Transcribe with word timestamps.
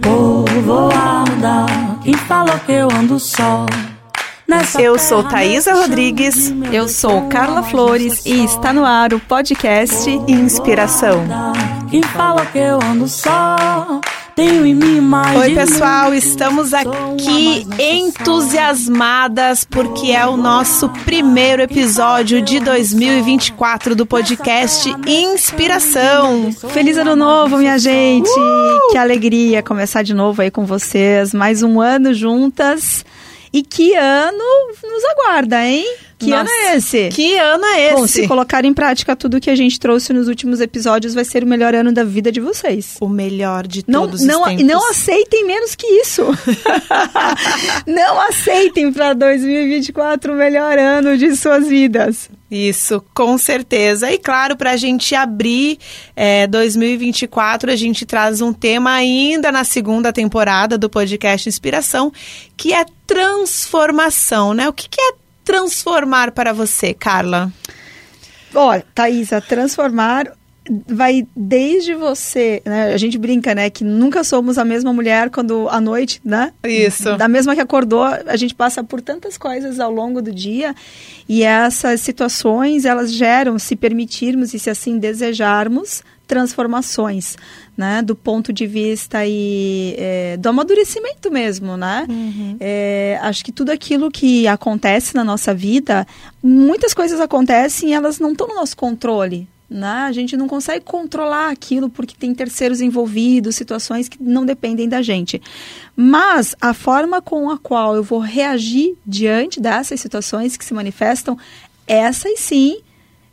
Povoada, 0.00 1.66
quem 2.02 2.14
falou 2.14 2.58
que 2.60 2.72
eu 2.72 2.88
ando 2.92 3.18
só? 3.18 3.66
Nessa 4.46 4.80
Eu 4.80 4.98
sou 4.98 5.24
Thaisa 5.24 5.74
Rodrigues. 5.74 6.52
Eu 6.72 6.88
sou 6.88 7.28
Carla 7.28 7.62
Flores 7.64 8.24
e 8.24 8.44
está 8.44 8.72
no 8.72 8.84
ar 8.84 9.12
o 9.12 9.18
podcast 9.18 10.08
Inspiração. 10.28 11.24
Quem 11.90 12.02
falou 12.02 12.46
que 12.46 12.58
eu 12.58 12.78
ando 12.82 13.08
só? 13.08 13.95
Tenho 14.36 14.66
em 14.66 14.74
mim 14.74 15.00
mais 15.00 15.34
Oi, 15.40 15.54
pessoal, 15.54 16.12
estamos 16.12 16.74
aqui 16.74 17.66
entusiasmadas 17.80 19.64
porque 19.64 20.12
é 20.12 20.26
o 20.26 20.36
nosso 20.36 20.90
primeiro 21.06 21.62
episódio 21.62 22.42
de 22.42 22.60
2024 22.60 23.96
do 23.96 24.04
podcast 24.04 24.94
Inspiração. 25.06 26.52
Feliz 26.52 26.98
ano 26.98 27.16
novo, 27.16 27.56
minha 27.56 27.78
gente! 27.78 28.28
Que 28.90 28.98
alegria 28.98 29.62
começar 29.62 30.02
de 30.02 30.12
novo 30.12 30.42
aí 30.42 30.50
com 30.50 30.66
vocês. 30.66 31.32
Mais 31.32 31.62
um 31.62 31.80
ano 31.80 32.12
juntas. 32.12 33.06
E 33.50 33.62
que 33.62 33.94
ano 33.94 34.44
nos 34.82 35.04
aguarda, 35.12 35.64
hein? 35.64 35.86
Que 36.18 36.30
Nossa, 36.30 36.40
ano 36.42 36.50
é 36.50 36.76
esse? 36.76 37.08
Que 37.10 37.36
ano 37.36 37.64
é 37.66 37.92
Bom, 37.92 38.04
esse? 38.06 38.22
se 38.22 38.28
colocar 38.28 38.64
em 38.64 38.72
prática 38.72 39.14
tudo 39.14 39.38
que 39.38 39.50
a 39.50 39.54
gente 39.54 39.78
trouxe 39.78 40.14
nos 40.14 40.28
últimos 40.28 40.62
episódios, 40.62 41.12
vai 41.12 41.24
ser 41.26 41.44
o 41.44 41.46
melhor 41.46 41.74
ano 41.74 41.92
da 41.92 42.04
vida 42.04 42.32
de 42.32 42.40
vocês. 42.40 42.96
O 43.00 43.08
melhor 43.08 43.66
de 43.66 43.84
Não, 43.86 44.02
todos 44.02 44.22
não, 44.22 44.40
os 44.42 44.48
tempos. 44.48 44.64
não 44.64 44.90
aceitem 44.90 45.46
menos 45.46 45.74
que 45.74 45.86
isso. 45.86 46.22
não 47.86 48.20
aceitem 48.22 48.90
para 48.92 49.12
2024 49.12 50.32
o 50.32 50.36
melhor 50.36 50.78
ano 50.78 51.18
de 51.18 51.36
suas 51.36 51.68
vidas. 51.68 52.30
Isso, 52.50 53.04
com 53.12 53.36
certeza. 53.36 54.10
E 54.10 54.18
claro, 54.18 54.56
para 54.56 54.70
a 54.70 54.76
gente 54.76 55.14
abrir 55.14 55.78
é, 56.14 56.46
2024, 56.46 57.70
a 57.70 57.76
gente 57.76 58.06
traz 58.06 58.40
um 58.40 58.52
tema 58.52 58.92
ainda 58.92 59.50
na 59.52 59.64
segunda 59.64 60.12
temporada 60.12 60.78
do 60.78 60.88
podcast 60.88 61.48
Inspiração, 61.48 62.12
que 62.56 62.72
é 62.72 62.86
transformação, 63.06 64.54
né? 64.54 64.68
O 64.68 64.72
que, 64.72 64.88
que 64.88 65.00
é 65.00 65.25
transformar 65.46 66.32
para 66.32 66.52
você, 66.52 66.92
Carla? 66.92 67.52
Olha, 68.52 68.84
Thaisa, 68.92 69.40
transformar 69.40 70.32
vai 70.88 71.24
desde 71.36 71.94
você, 71.94 72.60
né? 72.64 72.92
A 72.92 72.96
gente 72.96 73.16
brinca, 73.16 73.54
né, 73.54 73.70
que 73.70 73.84
nunca 73.84 74.24
somos 74.24 74.58
a 74.58 74.64
mesma 74.64 74.92
mulher 74.92 75.30
quando 75.30 75.68
à 75.68 75.80
noite, 75.80 76.20
né? 76.24 76.52
Isso. 76.64 77.16
Da 77.16 77.28
mesma 77.28 77.54
que 77.54 77.60
acordou, 77.60 78.02
a 78.02 78.36
gente 78.36 78.52
passa 78.52 78.82
por 78.82 79.00
tantas 79.00 79.38
coisas 79.38 79.78
ao 79.78 79.92
longo 79.92 80.20
do 80.20 80.32
dia 80.32 80.74
e 81.28 81.44
essas 81.44 82.00
situações, 82.00 82.84
elas 82.84 83.12
geram, 83.12 83.56
se 83.60 83.76
permitirmos 83.76 84.52
e 84.54 84.58
se 84.58 84.68
assim 84.68 84.98
desejarmos, 84.98 86.02
transformações, 86.26 87.36
né? 87.76 88.02
Do 88.02 88.14
ponto 88.14 88.52
de 88.52 88.66
vista 88.66 89.24
e, 89.24 89.94
é, 89.96 90.36
do 90.36 90.48
amadurecimento 90.48 91.30
mesmo, 91.30 91.76
né? 91.76 92.06
É, 92.60 93.18
acho 93.22 93.44
que 93.44 93.52
tudo 93.52 93.70
aquilo 93.70 94.10
que 94.10 94.46
acontece 94.48 95.14
na 95.14 95.24
nossa 95.24 95.54
vida, 95.54 96.06
muitas 96.42 96.92
coisas 96.92 97.20
acontecem 97.20 97.90
e 97.90 97.92
elas 97.92 98.18
não 98.18 98.32
estão 98.32 98.48
no 98.48 98.54
nosso 98.56 98.76
controle, 98.76 99.48
né? 99.70 100.04
A 100.08 100.12
gente 100.12 100.36
não 100.36 100.48
consegue 100.48 100.84
controlar 100.84 101.50
aquilo 101.50 101.88
porque 101.88 102.14
tem 102.18 102.34
terceiros 102.34 102.80
envolvidos, 102.80 103.56
situações 103.56 104.08
que 104.08 104.20
não 104.20 104.44
dependem 104.44 104.88
da 104.88 105.02
gente. 105.02 105.40
Mas 105.94 106.56
a 106.60 106.74
forma 106.74 107.22
com 107.22 107.50
a 107.50 107.58
qual 107.58 107.94
eu 107.94 108.02
vou 108.02 108.18
reagir 108.18 108.96
diante 109.06 109.60
dessas 109.60 110.00
situações 110.00 110.56
que 110.56 110.64
se 110.64 110.74
manifestam, 110.74 111.38
essas 111.86 112.40
sim, 112.40 112.78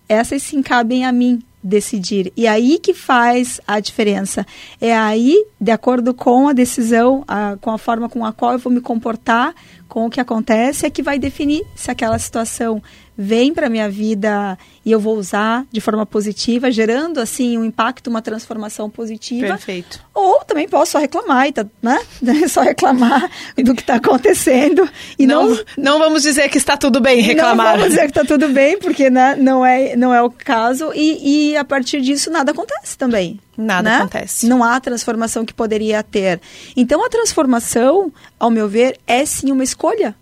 essas 0.08 0.44
sim 0.44 0.61
cabem 0.61 1.05
a 1.05 1.11
mim 1.11 1.41
decidir. 1.64 2.31
E 2.36 2.45
aí 2.45 2.78
que 2.78 2.94
faz 2.94 3.61
a 3.66 3.80
diferença. 3.80 4.45
É 4.81 4.95
aí, 4.95 5.45
de 5.59 5.72
acordo 5.72 6.14
com 6.14 6.47
a 6.50 6.53
decisão, 6.53 7.23
a- 7.28 7.55
com 7.61 7.72
a 7.72 7.78
forma 7.78 8.09
com 8.09 8.25
a 8.25 8.33
qual 8.33 8.52
eu 8.53 8.59
vou 8.59 8.72
me 8.73 8.81
comportar, 8.81 9.55
com 9.88 10.05
o 10.08 10.09
que 10.09 10.20
acontece, 10.20 10.86
é 10.86 10.89
que 10.89 11.03
vai 11.03 11.17
definir 11.20 11.64
se 11.75 11.89
aquela 11.92 12.17
situação 12.20 12.82
vem 13.18 13.54
para 13.54 13.70
minha 13.70 13.90
vida 13.90 14.58
e 14.86 14.92
eu 14.92 15.00
vou 15.00 15.18
usar 15.18 15.66
de 15.72 15.80
forma 15.80 16.06
positiva, 16.06 16.72
gerando 16.72 17.20
assim 17.20 17.58
um 17.58 17.64
impacto, 17.64 18.10
uma 18.10 18.22
transformação 18.22 18.90
positiva. 18.90 19.48
Perfeito. 19.48 20.04
Ou 20.14 20.44
também 20.44 20.68
posso 20.68 20.94
só 20.94 21.00
reclamar, 21.00 21.52
tá, 21.52 21.66
né? 21.82 22.00
só 22.50 22.62
reclamar 22.62 23.30
do 23.58 23.74
que 23.74 23.82
está 23.82 23.96
acontecendo 23.96 24.88
e 25.18 25.26
não, 25.26 25.50
não, 25.50 25.60
não 25.78 26.00
vamos 26.00 26.24
dizer 26.24 26.50
que 26.50 26.58
está 26.58 26.76
tudo 26.76 27.00
bem 27.00 27.22
reclamar. 27.22 27.66
não 27.66 27.78
vamos 27.78 27.90
dizer 27.90 28.02
que 28.02 28.20
está 28.20 28.26
tudo 28.26 28.50
bem, 28.50 28.78
porque 28.78 29.10
né, 29.10 29.36
não, 29.36 29.66
é, 29.66 29.95
não 29.95 30.14
é 30.14 30.22
o 30.22 30.30
caso. 30.30 30.92
E, 30.94 31.52
e 31.52 31.58
a 31.58 31.64
partir 31.64 32.02
disso 32.02 32.30
nada 32.30 32.52
acontece 32.52 32.98
também. 32.98 33.40
Nada 33.58 33.90
né? 33.90 33.98
acontece. 33.98 34.48
Não 34.48 34.64
há 34.64 34.80
transformação 34.80 35.45
que 35.45 35.54
poderia 35.54 36.02
ter. 36.02 36.42
Então 36.76 37.06
a 37.06 37.10
transformação, 37.10 38.12
ao 38.40 38.50
meu 38.50 38.68
ver, 38.68 38.98
é 39.06 39.26
sim 39.26 39.52
uma 39.52 39.64
escolha. 39.64 40.16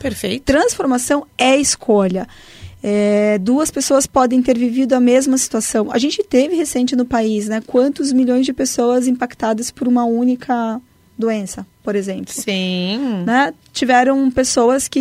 Perfeito. 0.00 0.44
Transformação 0.44 1.26
é 1.36 1.56
escolha. 1.56 2.26
É, 2.82 3.38
duas 3.38 3.70
pessoas 3.70 4.06
podem 4.06 4.42
ter 4.42 4.58
vivido 4.58 4.94
a 4.94 5.00
mesma 5.00 5.38
situação. 5.38 5.92
A 5.92 5.98
gente 5.98 6.22
teve 6.24 6.56
recente 6.56 6.96
no 6.96 7.04
país, 7.04 7.48
né? 7.48 7.62
Quantos 7.64 8.12
milhões 8.12 8.44
de 8.44 8.52
pessoas 8.52 9.06
impactadas 9.06 9.70
por 9.70 9.86
uma 9.86 10.04
única 10.04 10.80
doença, 11.16 11.64
por 11.82 11.94
exemplo. 11.94 12.32
Sim. 12.32 13.22
Né? 13.24 13.54
Tiveram 13.72 14.28
pessoas 14.30 14.88
que. 14.88 14.98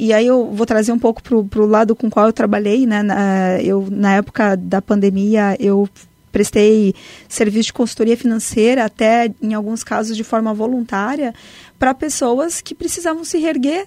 E 0.00 0.12
aí 0.12 0.26
eu 0.26 0.50
vou 0.52 0.66
trazer 0.66 0.90
um 0.90 0.98
pouco 0.98 1.22
pro, 1.22 1.44
pro 1.44 1.66
lado 1.66 1.94
com 1.94 2.08
o 2.08 2.10
qual 2.10 2.26
eu 2.26 2.32
trabalhei, 2.32 2.86
né? 2.86 3.02
Na, 3.04 3.60
eu, 3.62 3.86
na 3.88 4.14
época 4.16 4.56
da 4.56 4.82
pandemia, 4.82 5.56
eu 5.60 5.88
prestei 6.32 6.94
serviço 7.28 7.66
de 7.66 7.72
consultoria 7.72 8.16
financeira, 8.16 8.84
até 8.84 9.30
em 9.40 9.54
alguns 9.54 9.84
casos 9.84 10.16
de 10.16 10.24
forma 10.24 10.52
voluntária, 10.52 11.34
para 11.78 11.94
pessoas 11.94 12.60
que 12.60 12.74
precisavam 12.74 13.22
se 13.22 13.38
reerguer 13.38 13.86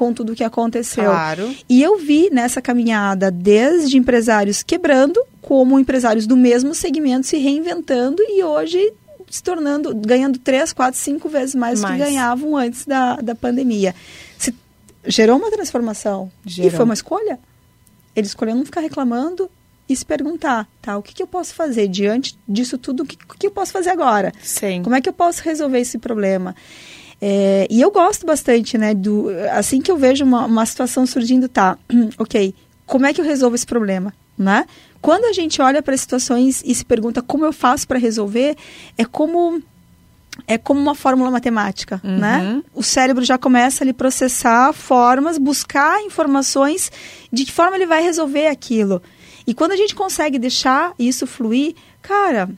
com 0.00 0.14
tudo 0.14 0.32
o 0.32 0.34
que 0.34 0.42
aconteceu. 0.42 1.04
Claro. 1.04 1.54
E 1.68 1.82
eu 1.82 1.98
vi 1.98 2.30
nessa 2.30 2.62
caminhada 2.62 3.30
desde 3.30 3.98
empresários 3.98 4.62
quebrando, 4.62 5.22
como 5.42 5.78
empresários 5.78 6.26
do 6.26 6.38
mesmo 6.38 6.74
segmento 6.74 7.26
se 7.26 7.36
reinventando 7.36 8.22
e 8.22 8.42
hoje 8.42 8.94
se 9.28 9.42
tornando, 9.42 9.94
ganhando 9.94 10.38
três, 10.38 10.72
quatro, 10.72 10.98
cinco 10.98 11.28
vezes 11.28 11.54
mais, 11.54 11.80
do 11.80 11.86
que 11.86 11.92
Mais. 11.92 12.02
ganhavam 12.02 12.56
antes 12.56 12.86
da, 12.86 13.16
da 13.16 13.34
pandemia. 13.34 13.94
Se, 14.38 14.54
gerou 15.06 15.36
uma 15.36 15.50
transformação. 15.50 16.32
Gerou. 16.46 16.70
E 16.70 16.74
foi 16.74 16.86
uma 16.86 16.94
escolha. 16.94 17.38
Ele 18.16 18.26
escolheu 18.26 18.56
não 18.56 18.64
ficar 18.64 18.80
reclamando 18.80 19.50
e 19.86 19.94
se 19.94 20.06
perguntar, 20.06 20.66
tá, 20.80 20.96
o 20.96 21.02
que, 21.02 21.12
que 21.12 21.22
eu 21.22 21.26
posso 21.26 21.52
fazer 21.52 21.88
diante 21.88 22.38
disso 22.48 22.78
tudo? 22.78 23.02
O 23.02 23.06
que, 23.06 23.18
que 23.38 23.46
eu 23.48 23.50
posso 23.50 23.70
fazer 23.70 23.90
agora? 23.90 24.32
Sim. 24.42 24.82
Como 24.82 24.96
é 24.96 25.00
que 25.02 25.10
eu 25.10 25.12
posso 25.12 25.42
resolver 25.42 25.78
esse 25.78 25.98
problema? 25.98 26.56
É, 27.20 27.66
e 27.70 27.80
eu 27.80 27.90
gosto 27.90 28.24
bastante, 28.26 28.78
né? 28.78 28.94
Do, 28.94 29.26
assim 29.52 29.80
que 29.80 29.90
eu 29.90 29.96
vejo 29.96 30.24
uma, 30.24 30.46
uma 30.46 30.64
situação 30.64 31.04
surgindo, 31.06 31.48
tá, 31.48 31.76
ok, 32.18 32.54
como 32.86 33.06
é 33.06 33.12
que 33.12 33.20
eu 33.20 33.24
resolvo 33.24 33.54
esse 33.54 33.66
problema, 33.66 34.12
né? 34.38 34.64
Quando 35.02 35.24
a 35.26 35.32
gente 35.32 35.60
olha 35.62 35.82
para 35.82 35.94
as 35.94 36.00
situações 36.00 36.62
e 36.64 36.74
se 36.74 36.84
pergunta 36.84 37.22
como 37.22 37.44
eu 37.44 37.52
faço 37.52 37.86
para 37.86 37.98
resolver, 37.98 38.56
é 38.98 39.04
como 39.04 39.62
é 40.46 40.56
como 40.56 40.80
uma 40.80 40.94
fórmula 40.94 41.30
matemática, 41.30 42.00
Uhum. 42.02 42.18
né? 42.18 42.62
O 42.74 42.82
cérebro 42.82 43.22
já 43.24 43.36
começa 43.36 43.88
a 43.88 43.94
processar 43.94 44.72
formas, 44.72 45.36
buscar 45.38 46.00
informações 46.02 46.90
de 47.32 47.44
que 47.44 47.52
forma 47.52 47.76
ele 47.76 47.86
vai 47.86 48.02
resolver 48.02 48.46
aquilo. 48.46 49.02
E 49.46 49.52
quando 49.52 49.72
a 49.72 49.76
gente 49.76 49.94
consegue 49.94 50.38
deixar 50.38 50.92
isso 50.98 51.26
fluir, 51.26 51.74
cara, 52.00 52.48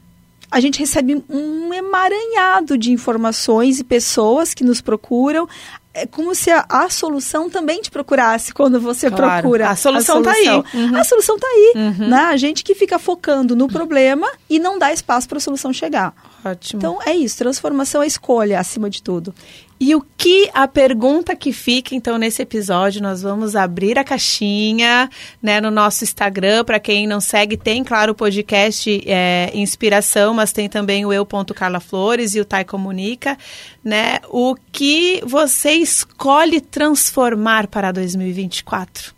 a 0.52 0.60
gente 0.60 0.78
recebe 0.78 1.22
um 1.28 1.72
emaranhado 1.74 2.76
de 2.78 2.92
informações 2.92 3.80
e 3.80 3.84
pessoas 3.84 4.52
que 4.54 4.62
nos 4.62 4.80
procuram. 4.80 5.48
É 5.94 6.06
como 6.06 6.34
se 6.34 6.50
a, 6.50 6.64
a 6.68 6.88
solução 6.88 7.50
também 7.50 7.82
te 7.82 7.90
procurasse 7.90 8.52
quando 8.54 8.80
você 8.80 9.10
Claro. 9.10 9.42
procura. 9.42 9.68
A 9.70 9.76
solução 9.76 10.22
tá 10.22 10.30
aí. 10.32 10.48
Uhum. 10.48 10.96
A 10.96 11.04
solução 11.04 11.38
tá 11.38 11.46
aí. 11.46 11.72
Né? 11.98 12.16
A 12.16 12.36
gente 12.36 12.64
que 12.64 12.74
fica 12.74 12.98
focando 12.98 13.54
no 13.54 13.68
problema 13.68 14.26
e 14.48 14.58
não 14.58 14.78
dá 14.78 14.90
espaço 14.92 15.28
para 15.28 15.36
a 15.36 15.40
solução 15.40 15.70
chegar. 15.72 16.14
Ótimo. 16.44 16.78
Então 16.78 16.98
é 17.04 17.14
isso, 17.14 17.36
transformação 17.36 18.02
é 18.02 18.06
escolha 18.06 18.58
acima 18.58 18.88
de 18.88 19.02
tudo. 19.02 19.34
E 19.84 19.96
o 19.96 20.06
que 20.16 20.48
a 20.54 20.68
pergunta 20.68 21.34
que 21.34 21.52
fica 21.52 21.92
então 21.92 22.16
nesse 22.16 22.40
episódio, 22.40 23.02
nós 23.02 23.20
vamos 23.20 23.56
abrir 23.56 23.98
a 23.98 24.04
caixinha, 24.04 25.10
né, 25.42 25.60
no 25.60 25.72
nosso 25.72 26.04
Instagram, 26.04 26.64
para 26.64 26.78
quem 26.78 27.04
não 27.04 27.20
segue, 27.20 27.56
tem 27.56 27.82
claro 27.82 28.12
o 28.12 28.14
podcast 28.14 29.02
é, 29.04 29.50
Inspiração, 29.52 30.34
mas 30.34 30.52
tem 30.52 30.68
também 30.68 31.04
o 31.04 31.12
eu.carlaflores 31.12 32.36
e 32.36 32.40
o 32.40 32.44
Tai 32.44 32.64
Comunica, 32.64 33.36
né? 33.82 34.20
O 34.28 34.54
que 34.70 35.20
você 35.26 35.72
escolhe 35.72 36.60
transformar 36.60 37.66
para 37.66 37.90
2024? 37.90 39.12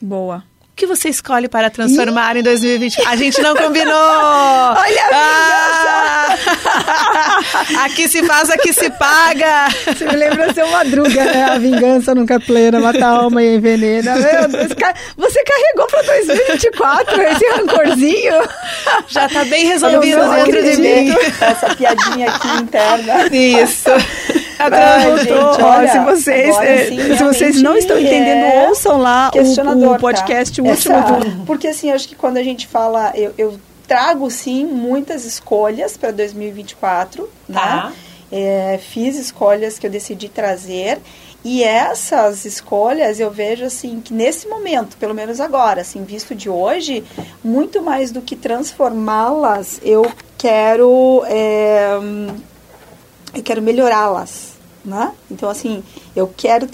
Boa. 0.00 0.42
O 0.62 0.76
que 0.76 0.86
você 0.86 1.10
escolhe 1.10 1.46
para 1.46 1.68
transformar 1.68 2.38
em 2.38 2.42
2024? 2.42 3.12
A 3.12 3.16
gente 3.16 3.42
não 3.42 3.52
combinou! 3.54 3.92
Olha 3.92 5.04
a 5.04 5.10
Ah! 5.12 6.05
aqui 7.84 8.08
se 8.08 8.22
faz, 8.24 8.50
aqui 8.50 8.72
se 8.72 8.90
paga. 8.90 9.68
Você 9.86 10.04
me 10.04 10.16
lembra 10.16 10.52
seu 10.52 10.68
Madruga, 10.68 11.24
né? 11.24 11.44
A 11.44 11.58
vingança 11.58 12.14
nunca 12.14 12.38
plena, 12.40 12.80
mata 12.80 13.04
a 13.04 13.08
alma 13.08 13.42
e 13.42 13.56
envenena. 13.56 14.14
Meu 14.16 14.48
Deus, 14.48 14.72
você 15.16 15.42
carregou 15.42 15.86
pra 15.86 16.02
2024 16.02 17.22
esse 17.22 17.46
rancorzinho? 17.46 18.34
Já 19.08 19.28
tá 19.28 19.44
bem 19.44 19.66
resolvido 19.66 20.20
dentro 20.30 20.62
de 20.62 20.76
mim. 20.76 21.14
Essa 21.40 21.74
piadinha 21.74 22.30
aqui 22.30 22.48
interna. 22.62 23.26
Isso. 23.32 23.90
Ai, 24.58 25.18
gente, 25.18 25.62
olha, 25.62 25.88
se 25.88 25.98
vocês, 25.98 26.48
agora, 26.48 26.66
eh, 26.66 27.16
se 27.16 27.24
vocês 27.24 27.62
não 27.62 27.76
estão 27.76 27.98
entendendo, 27.98 28.44
é 28.44 28.68
ouçam 28.68 28.98
lá 28.98 29.30
o, 29.34 29.92
o 29.92 29.98
podcast 29.98 30.62
tá? 30.62 30.68
último. 30.68 31.20
Do... 31.20 31.44
Porque 31.44 31.68
assim, 31.68 31.90
acho 31.90 32.08
que 32.08 32.14
quando 32.14 32.38
a 32.38 32.42
gente 32.42 32.66
fala, 32.66 33.12
eu, 33.14 33.34
eu 33.36 33.60
trago 33.86 34.30
sim 34.30 34.64
muitas 34.64 35.24
escolhas 35.24 35.96
para 35.96 36.10
2024, 36.10 37.28
tá. 37.52 37.86
né? 37.86 37.96
É, 38.30 38.78
fiz 38.78 39.16
escolhas 39.16 39.78
que 39.78 39.86
eu 39.86 39.90
decidi 39.90 40.28
trazer 40.28 41.00
e 41.44 41.62
essas 41.62 42.44
escolhas 42.44 43.20
eu 43.20 43.30
vejo 43.30 43.64
assim 43.64 44.00
que 44.00 44.12
nesse 44.12 44.48
momento, 44.48 44.96
pelo 44.96 45.14
menos 45.14 45.38
agora, 45.38 45.82
assim, 45.82 46.02
visto 46.02 46.34
de 46.34 46.50
hoje, 46.50 47.04
muito 47.44 47.80
mais 47.80 48.10
do 48.10 48.20
que 48.20 48.34
transformá-las, 48.34 49.80
eu 49.84 50.10
quero 50.36 51.22
é, 51.26 51.96
eu 53.32 53.42
quero 53.44 53.62
melhorá-las, 53.62 54.54
né? 54.84 55.12
Então 55.30 55.48
assim, 55.48 55.84
eu 56.16 56.28
quero 56.36 56.66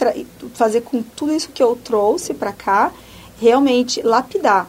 fazer 0.55 0.81
com 0.81 1.03
tudo 1.03 1.35
isso 1.35 1.50
que 1.50 1.62
eu 1.62 1.76
trouxe 1.76 2.32
para 2.32 2.53
cá 2.53 2.91
realmente 3.38 4.00
lapidar. 4.00 4.67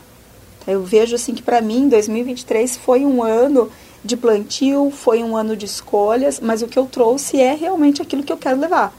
Eu 0.67 0.83
vejo 0.83 1.15
assim 1.15 1.33
que 1.33 1.41
para 1.41 1.61
mim 1.61 1.89
2023 1.89 2.77
foi 2.77 3.05
um 3.05 3.23
ano 3.23 3.69
de 4.03 4.17
plantio, 4.17 4.91
foi 4.91 5.23
um 5.23 5.35
ano 5.35 5.55
de 5.55 5.65
escolhas, 5.65 6.39
mas 6.39 6.61
o 6.61 6.67
que 6.67 6.77
eu 6.77 6.85
trouxe 6.85 7.39
é 7.39 7.53
realmente 7.53 8.01
aquilo 8.01 8.23
que 8.23 8.33
eu 8.33 8.37
quero 8.37 8.59
levar. 8.59 8.93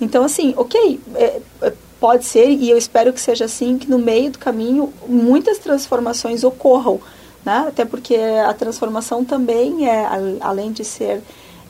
Então, 0.00 0.24
assim, 0.24 0.52
ok, 0.56 1.00
é, 1.14 1.40
é, 1.62 1.72
pode 1.98 2.26
ser, 2.26 2.50
e 2.50 2.68
eu 2.68 2.76
espero 2.76 3.12
que 3.12 3.20
seja 3.20 3.46
assim, 3.46 3.78
que 3.78 3.88
no 3.88 3.98
meio 3.98 4.30
do 4.30 4.38
caminho 4.38 4.92
muitas 5.08 5.58
transformações 5.58 6.44
ocorram, 6.44 7.00
né? 7.44 7.64
Até 7.68 7.84
porque 7.84 8.14
a 8.14 8.52
transformação 8.52 9.24
também 9.24 9.88
é, 9.88 10.06
além 10.40 10.70
de 10.70 10.84
ser 10.84 11.22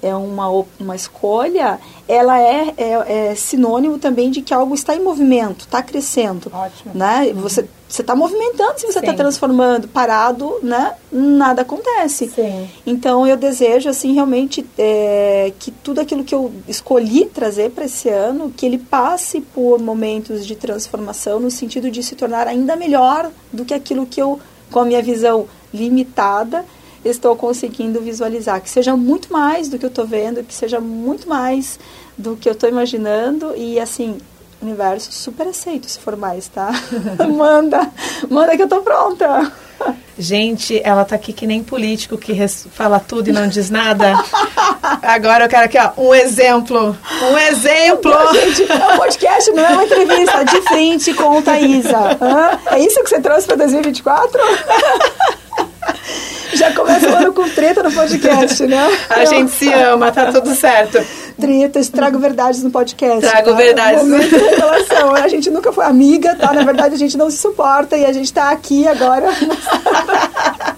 é 0.02 0.14
uma, 0.14 0.48
uma 0.78 0.94
escolha, 0.94 1.80
ela 2.06 2.38
é, 2.40 2.74
é, 2.76 3.30
é, 3.30 3.34
sinônimo 3.34 3.98
também 3.98 4.30
de 4.30 4.42
que 4.42 4.52
algo 4.52 4.74
está 4.74 4.94
em 4.94 5.00
movimento, 5.00 5.64
está 5.64 5.82
crescendo. 5.82 6.50
Ótimo. 6.52 6.92
Né? 6.94 7.32
Uhum. 7.34 7.40
Você 7.40 7.66
você 7.88 8.02
está 8.02 8.16
movimentando, 8.16 8.78
se 8.78 8.86
você 8.86 8.98
está 8.98 9.14
transformando, 9.14 9.86
parado, 9.86 10.58
né? 10.62 10.94
Nada 11.10 11.62
acontece. 11.62 12.28
Sim. 12.28 12.68
Então 12.84 13.26
eu 13.26 13.36
desejo 13.36 13.88
assim 13.88 14.12
realmente 14.12 14.66
é, 14.76 15.52
que 15.58 15.70
tudo 15.70 16.00
aquilo 16.00 16.24
que 16.24 16.34
eu 16.34 16.52
escolhi 16.66 17.26
trazer 17.26 17.70
para 17.70 17.84
esse 17.84 18.08
ano, 18.08 18.52
que 18.56 18.66
ele 18.66 18.78
passe 18.78 19.40
por 19.40 19.78
momentos 19.78 20.44
de 20.44 20.56
transformação 20.56 21.38
no 21.38 21.50
sentido 21.50 21.90
de 21.90 22.02
se 22.02 22.16
tornar 22.16 22.48
ainda 22.48 22.74
melhor 22.74 23.30
do 23.52 23.64
que 23.64 23.72
aquilo 23.72 24.04
que 24.04 24.20
eu, 24.20 24.40
com 24.70 24.80
a 24.80 24.84
minha 24.84 25.00
visão 25.00 25.46
limitada, 25.72 26.64
estou 27.04 27.36
conseguindo 27.36 28.00
visualizar. 28.00 28.60
Que 28.60 28.68
seja 28.68 28.96
muito 28.96 29.32
mais 29.32 29.68
do 29.68 29.78
que 29.78 29.84
eu 29.84 29.90
estou 29.90 30.06
vendo, 30.06 30.42
que 30.42 30.52
seja 30.52 30.80
muito 30.80 31.28
mais 31.28 31.78
do 32.18 32.36
que 32.36 32.48
eu 32.48 32.52
estou 32.52 32.68
imaginando 32.68 33.54
e 33.56 33.78
assim 33.78 34.18
universo 34.66 35.12
super 35.12 35.46
aceito 35.46 35.88
se 35.88 35.98
for 35.98 36.16
mais, 36.16 36.48
tá? 36.48 36.70
manda, 37.28 37.90
manda 38.28 38.56
que 38.56 38.62
eu 38.62 38.68
tô 38.68 38.80
pronta. 38.82 39.52
Gente, 40.18 40.80
ela 40.82 41.04
tá 41.04 41.14
aqui 41.14 41.30
que 41.32 41.46
nem 41.46 41.62
político 41.62 42.16
que 42.16 42.34
fala 42.48 42.98
tudo 42.98 43.28
e 43.28 43.32
não 43.32 43.46
diz 43.46 43.68
nada. 43.68 44.14
Agora 45.02 45.44
eu 45.44 45.48
quero 45.48 45.66
aqui, 45.66 45.76
ó, 45.78 45.92
um 46.00 46.14
exemplo. 46.14 46.96
Um 47.22 47.38
exemplo! 47.38 48.12
gente, 48.32 48.62
é 48.70 48.74
um 48.74 48.96
podcast, 48.96 49.50
não 49.52 49.64
é 49.64 49.68
uma 49.68 49.84
entrevista. 49.84 50.42
De 50.44 50.62
frente 50.62 51.12
com 51.12 51.42
Thaisa. 51.42 52.16
Hã? 52.18 52.58
É 52.70 52.78
isso 52.78 53.02
que 53.02 53.10
você 53.10 53.20
trouxe 53.20 53.46
para 53.46 53.56
2024? 53.56 54.40
Já 56.54 56.72
começa 56.72 57.10
o 57.10 57.14
ano 57.14 57.32
com 57.34 57.48
treta 57.50 57.82
no 57.82 57.92
podcast, 57.92 58.66
né? 58.66 58.88
A 59.10 59.26
gente 59.26 59.52
se 59.52 59.70
ama, 59.70 60.10
tá 60.10 60.32
tudo 60.32 60.54
certo. 60.54 60.98
Tretas, 61.38 61.88
trago 61.88 62.18
verdades 62.18 62.62
no 62.62 62.70
podcast. 62.70 63.20
Trago 63.20 63.50
tá? 63.50 63.56
verdades. 63.56 64.02
De 64.04 64.36
relação. 64.36 65.14
A 65.14 65.28
gente 65.28 65.50
nunca 65.50 65.72
foi 65.72 65.84
amiga, 65.84 66.34
tá? 66.34 66.52
Na 66.52 66.64
verdade, 66.64 66.94
a 66.94 66.98
gente 66.98 67.16
não 67.16 67.30
se 67.30 67.36
suporta 67.36 67.96
e 67.96 68.04
a 68.04 68.12
gente 68.12 68.32
tá 68.32 68.50
aqui 68.50 68.88
agora. 68.88 69.26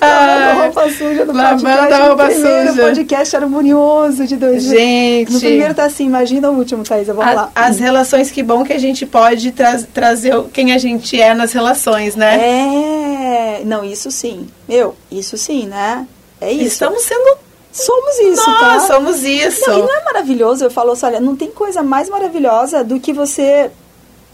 Lavando 0.00 0.62
roupa 0.62 0.90
suja 0.90 1.26
do 1.26 1.32
podcast. 1.32 1.64
Lavando 1.64 1.94
a 1.94 2.06
roupa 2.06 2.26
primeiro 2.26 2.70
suja. 2.70 2.82
podcast 2.82 3.36
harmonioso 3.36 4.26
de 4.26 4.36
dois 4.36 4.62
Gente. 4.62 5.32
No 5.32 5.40
primeiro 5.40 5.74
tá 5.74 5.84
assim, 5.84 6.06
imagina 6.06 6.50
o 6.50 6.56
último, 6.56 6.84
Thaisa, 6.84 7.12
vamos 7.12 7.32
a, 7.32 7.34
lá. 7.34 7.50
As 7.54 7.78
relações, 7.78 8.30
que 8.30 8.42
bom 8.42 8.64
que 8.64 8.72
a 8.72 8.78
gente 8.78 9.04
pode 9.06 9.50
tra 9.52 9.78
trazer 9.92 10.34
quem 10.52 10.72
a 10.72 10.78
gente 10.78 11.20
é 11.20 11.34
nas 11.34 11.52
relações, 11.52 12.14
né? 12.14 12.38
É, 12.40 13.62
não, 13.64 13.84
isso 13.84 14.10
sim. 14.10 14.46
Meu, 14.68 14.94
isso 15.10 15.36
sim, 15.36 15.66
né? 15.66 16.06
É 16.40 16.52
isso. 16.52 16.66
Estamos 16.66 17.02
sendo 17.02 17.38
Somos 17.70 18.18
isso, 18.18 18.50
Nós 18.50 18.60
tá? 18.60 18.80
somos 18.80 19.22
isso. 19.22 19.70
Não, 19.70 19.78
e 19.78 19.82
não 19.82 19.96
é 19.96 20.04
maravilhoso? 20.04 20.64
Eu 20.64 20.70
falo 20.70 20.92
assim, 20.92 21.06
olha, 21.06 21.20
não 21.20 21.36
tem 21.36 21.50
coisa 21.50 21.82
mais 21.82 22.08
maravilhosa 22.08 22.82
do 22.82 22.98
que 22.98 23.12
você 23.12 23.70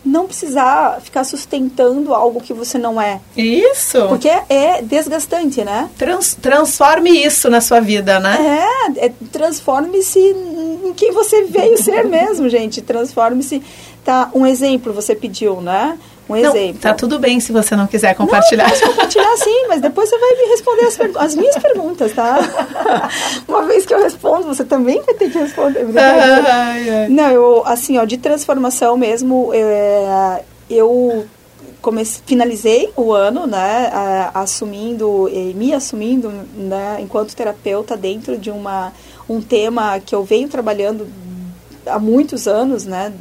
não 0.04 0.26
precisar 0.26 1.00
ficar 1.00 1.24
sustentando 1.24 2.14
algo 2.14 2.40
que 2.40 2.52
você 2.52 2.76
não 2.76 3.00
é. 3.00 3.20
Isso. 3.36 4.06
Porque 4.08 4.28
é, 4.28 4.82
desgastante, 4.82 5.64
né? 5.64 5.88
Trans, 5.96 6.34
transforme 6.34 7.10
isso 7.10 7.48
na 7.48 7.60
sua 7.60 7.80
vida, 7.80 8.20
né? 8.20 8.36
É, 8.98 9.06
é 9.06 9.12
transforme-se 9.32 10.20
em 10.20 10.92
quem 10.94 11.10
você 11.12 11.44
veio 11.44 11.78
ser 11.82 12.04
mesmo, 12.04 12.48
gente. 12.48 12.82
Transforme-se. 12.82 13.62
Tá, 14.04 14.30
um 14.34 14.44
exemplo 14.46 14.92
você 14.92 15.14
pediu, 15.14 15.62
né? 15.62 15.98
Um 16.28 16.36
não, 16.36 16.56
exemplo. 16.56 16.80
Tá 16.80 16.94
tudo 16.94 17.18
bem 17.18 17.38
se 17.38 17.52
você 17.52 17.76
não 17.76 17.86
quiser 17.86 18.14
compartilhar. 18.14 18.70
Não, 18.70 18.88
compartilhar 18.88 19.36
sim, 19.36 19.66
mas 19.68 19.80
depois 19.80 20.08
você 20.08 20.18
vai 20.18 20.30
me 20.30 20.48
responder 20.48 20.84
as, 20.86 20.98
as 21.16 21.34
minhas 21.34 21.58
perguntas, 21.58 22.12
tá? 22.12 22.38
Uma 23.46 23.62
vez 23.66 23.84
que 23.84 23.92
eu 23.92 24.02
respondo, 24.02 24.46
você 24.46 24.64
também 24.64 25.02
vai 25.02 25.14
ter 25.14 25.30
que 25.30 25.38
responder. 25.38 25.86
Ai, 25.96 26.88
ai. 26.88 27.08
Não, 27.08 27.30
eu, 27.30 27.62
assim, 27.66 27.98
ó, 27.98 28.04
de 28.04 28.16
transformação 28.16 28.96
mesmo, 28.96 29.52
eu, 29.52 29.66
é, 29.68 30.44
eu 30.70 31.26
comecei, 31.84 32.22
finalizei 32.24 32.90
o 32.96 33.12
ano, 33.12 33.46
né, 33.46 33.90
assumindo, 34.32 35.28
me 35.54 35.74
assumindo, 35.74 36.32
né, 36.56 36.96
enquanto 37.00 37.36
terapeuta 37.36 37.94
dentro 37.94 38.38
de 38.38 38.50
uma, 38.50 38.90
um 39.28 39.42
tema 39.42 40.00
que 40.00 40.14
eu 40.14 40.24
venho 40.24 40.48
trabalhando 40.48 41.06
há 41.86 41.98
muitos 41.98 42.48
anos, 42.48 42.86
né, 42.86 43.12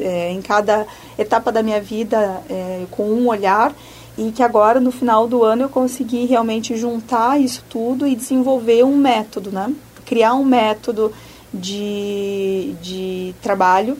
é, 0.00 0.30
em 0.30 0.40
cada 0.40 0.86
etapa 1.18 1.52
da 1.52 1.62
minha 1.62 1.80
vida 1.80 2.42
é, 2.48 2.84
com 2.90 3.04
um 3.04 3.28
olhar 3.28 3.74
e 4.16 4.30
que 4.30 4.42
agora 4.42 4.78
no 4.80 4.90
final 4.90 5.26
do 5.26 5.42
ano 5.42 5.62
eu 5.62 5.68
consegui 5.68 6.26
realmente 6.26 6.76
juntar 6.76 7.40
isso 7.40 7.64
tudo 7.68 8.06
e 8.06 8.14
desenvolver 8.14 8.84
um 8.84 8.96
método, 8.96 9.50
né? 9.50 9.72
Criar 10.04 10.34
um 10.34 10.44
método 10.44 11.12
de, 11.52 12.74
de 12.82 13.34
trabalho 13.40 13.96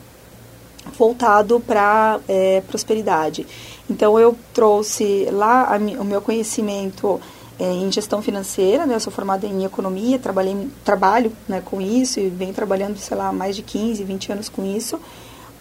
voltado 0.99 1.61
para 1.61 2.21
é, 2.29 2.61
prosperidade. 2.63 3.47
Então 3.89 4.19
eu 4.19 4.37
trouxe 4.53 5.29
lá 5.31 5.75
a, 5.75 5.79
o 5.79 6.05
meu 6.05 6.21
conhecimento 6.21 7.21
é, 7.59 7.65
em 7.65 7.91
gestão 7.91 8.21
financeira, 8.21 8.85
né? 8.85 8.95
Eu 8.95 9.01
sou 9.01 9.13
formada 9.13 9.47
em 9.47 9.65
economia, 9.65 10.19
trabalhei, 10.19 10.69
trabalho 10.85 11.33
né, 11.49 11.63
com 11.65 11.81
isso 11.81 12.21
e 12.21 12.29
venho 12.29 12.53
trabalhando, 12.53 12.99
sei 12.99 13.17
lá, 13.17 13.33
mais 13.33 13.57
de 13.57 13.63
15, 13.63 14.03
20 14.05 14.33
anos 14.33 14.49
com 14.49 14.65
isso 14.65 15.01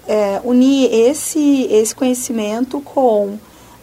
é, 0.08 0.41
unir 0.43 0.91
esse, 0.91 1.63
esse 1.72 1.93
conhecimento 1.96 2.81
com 2.81 3.38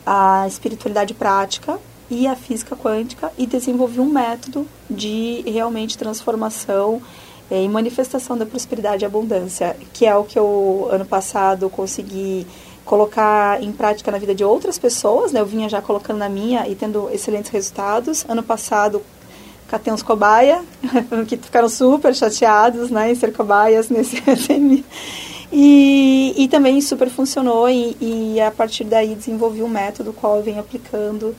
a 0.04 0.46
espiritualidade 0.46 1.14
prática 1.14 1.78
e 2.10 2.26
a 2.26 2.34
física 2.34 2.74
quântica 2.74 3.30
e 3.36 3.46
desenvolver 3.46 4.00
um 4.00 4.10
método 4.10 4.66
de 4.88 5.42
realmente 5.46 5.98
transformação 5.98 7.02
é, 7.50 7.62
e 7.62 7.68
manifestação 7.68 8.36
da 8.36 8.46
prosperidade 8.46 9.04
e 9.04 9.06
abundância, 9.06 9.76
que 9.92 10.06
é 10.06 10.16
o 10.16 10.24
que 10.24 10.38
eu, 10.38 10.88
ano 10.90 11.04
passado, 11.04 11.68
consegui 11.68 12.46
colocar 12.84 13.62
em 13.62 13.70
prática 13.70 14.10
na 14.10 14.16
vida 14.16 14.34
de 14.34 14.42
outras 14.42 14.78
pessoas, 14.78 15.30
né? 15.30 15.40
Eu 15.40 15.46
vinha 15.46 15.68
já 15.68 15.82
colocando 15.82 16.18
na 16.18 16.28
minha 16.28 16.66
e 16.66 16.74
tendo 16.74 17.10
excelentes 17.12 17.50
resultados. 17.50 18.24
Ano 18.26 18.42
passado, 18.42 19.02
catei 19.68 19.92
uns 19.92 20.02
cobaia, 20.02 20.62
que 21.28 21.36
ficaram 21.36 21.68
super 21.68 22.14
chateados, 22.14 22.90
né, 22.90 23.12
em 23.12 23.14
ser 23.14 23.32
cobaias 23.32 23.90
nesse 23.90 24.22
E, 25.50 26.34
e 26.36 26.48
também 26.48 26.80
super 26.80 27.08
funcionou 27.08 27.68
e, 27.68 27.96
e 28.00 28.40
a 28.40 28.50
partir 28.50 28.84
daí 28.84 29.14
desenvolvi 29.14 29.62
um 29.62 29.68
método 29.68 30.12
qual 30.12 30.36
eu 30.36 30.42
venho 30.42 30.60
aplicando. 30.60 31.34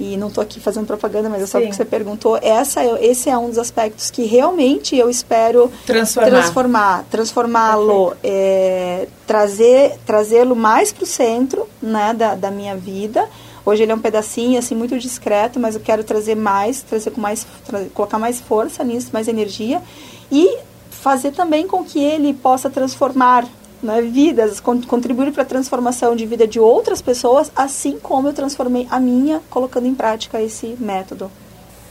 E 0.00 0.16
não 0.16 0.28
estou 0.28 0.42
aqui 0.42 0.58
fazendo 0.58 0.86
propaganda, 0.86 1.28
mas 1.28 1.42
é 1.42 1.46
só 1.46 1.60
porque 1.60 1.74
você 1.74 1.84
perguntou. 1.84 2.38
Essa, 2.42 2.82
é, 2.82 3.06
esse 3.06 3.28
é 3.28 3.36
um 3.36 3.48
dos 3.48 3.58
aspectos 3.58 4.10
que 4.10 4.24
realmente 4.24 4.96
eu 4.96 5.08
espero 5.08 5.70
transformar, 5.86 6.30
transformar 6.30 7.04
transformá-lo, 7.10 8.16
é, 8.24 9.06
trazer, 9.26 9.98
trazê-lo 10.04 10.56
mais 10.56 10.92
para 10.92 11.04
o 11.04 11.06
centro 11.06 11.68
né, 11.80 12.14
da, 12.14 12.34
da 12.34 12.50
minha 12.50 12.74
vida, 12.74 13.28
Hoje 13.64 13.84
ele 13.84 13.92
é 13.92 13.94
um 13.94 14.00
pedacinho, 14.00 14.58
assim, 14.58 14.74
muito 14.74 14.98
discreto, 14.98 15.60
mas 15.60 15.76
eu 15.76 15.80
quero 15.80 16.02
trazer 16.02 16.34
mais, 16.34 16.82
trazer 16.82 17.10
com 17.10 17.20
mais, 17.20 17.46
tra 17.64 17.84
colocar 17.94 18.18
mais 18.18 18.40
força 18.40 18.82
nisso, 18.82 19.10
mais 19.12 19.28
energia. 19.28 19.80
E 20.30 20.58
fazer 21.02 21.32
também 21.32 21.66
com 21.66 21.82
que 21.82 21.98
ele 21.98 22.32
possa 22.32 22.70
transformar 22.70 23.44
né, 23.82 24.00
vidas, 24.00 24.60
contribuir 24.60 25.32
para 25.32 25.42
a 25.42 25.44
transformação 25.44 26.14
de 26.14 26.24
vida 26.24 26.46
de 26.46 26.60
outras 26.60 27.02
pessoas, 27.02 27.50
assim 27.56 27.98
como 28.00 28.28
eu 28.28 28.32
transformei 28.32 28.86
a 28.88 29.00
minha 29.00 29.40
colocando 29.50 29.88
em 29.88 29.94
prática 29.96 30.40
esse 30.40 30.76
método. 30.78 31.28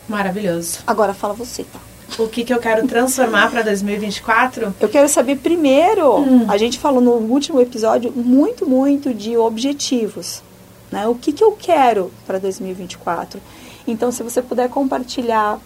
Maravilhoso. 0.07 0.79
Agora 0.87 1.13
fala 1.13 1.33
você, 1.33 1.65
tá? 1.65 1.79
O 2.17 2.27
que, 2.29 2.45
que 2.45 2.53
eu 2.53 2.59
quero 2.59 2.87
transformar 2.87 3.51
para 3.51 3.61
2024? 3.63 4.75
Eu 4.79 4.87
quero 4.87 5.09
saber 5.09 5.37
primeiro, 5.37 6.17
hum. 6.17 6.45
a 6.47 6.57
gente 6.57 6.79
falou 6.79 7.01
no 7.01 7.11
último 7.11 7.59
episódio 7.59 8.13
muito, 8.15 8.65
muito 8.65 9.13
de 9.13 9.35
objetivos. 9.35 10.41
Né? 10.89 11.05
O 11.07 11.15
que, 11.15 11.33
que 11.33 11.43
eu 11.43 11.51
quero 11.51 12.11
para 12.25 12.39
2024? 12.39 13.41
Então, 13.85 14.09
se 14.09 14.23
você 14.23 14.41
puder 14.41 14.69
compartilhar 14.69 15.59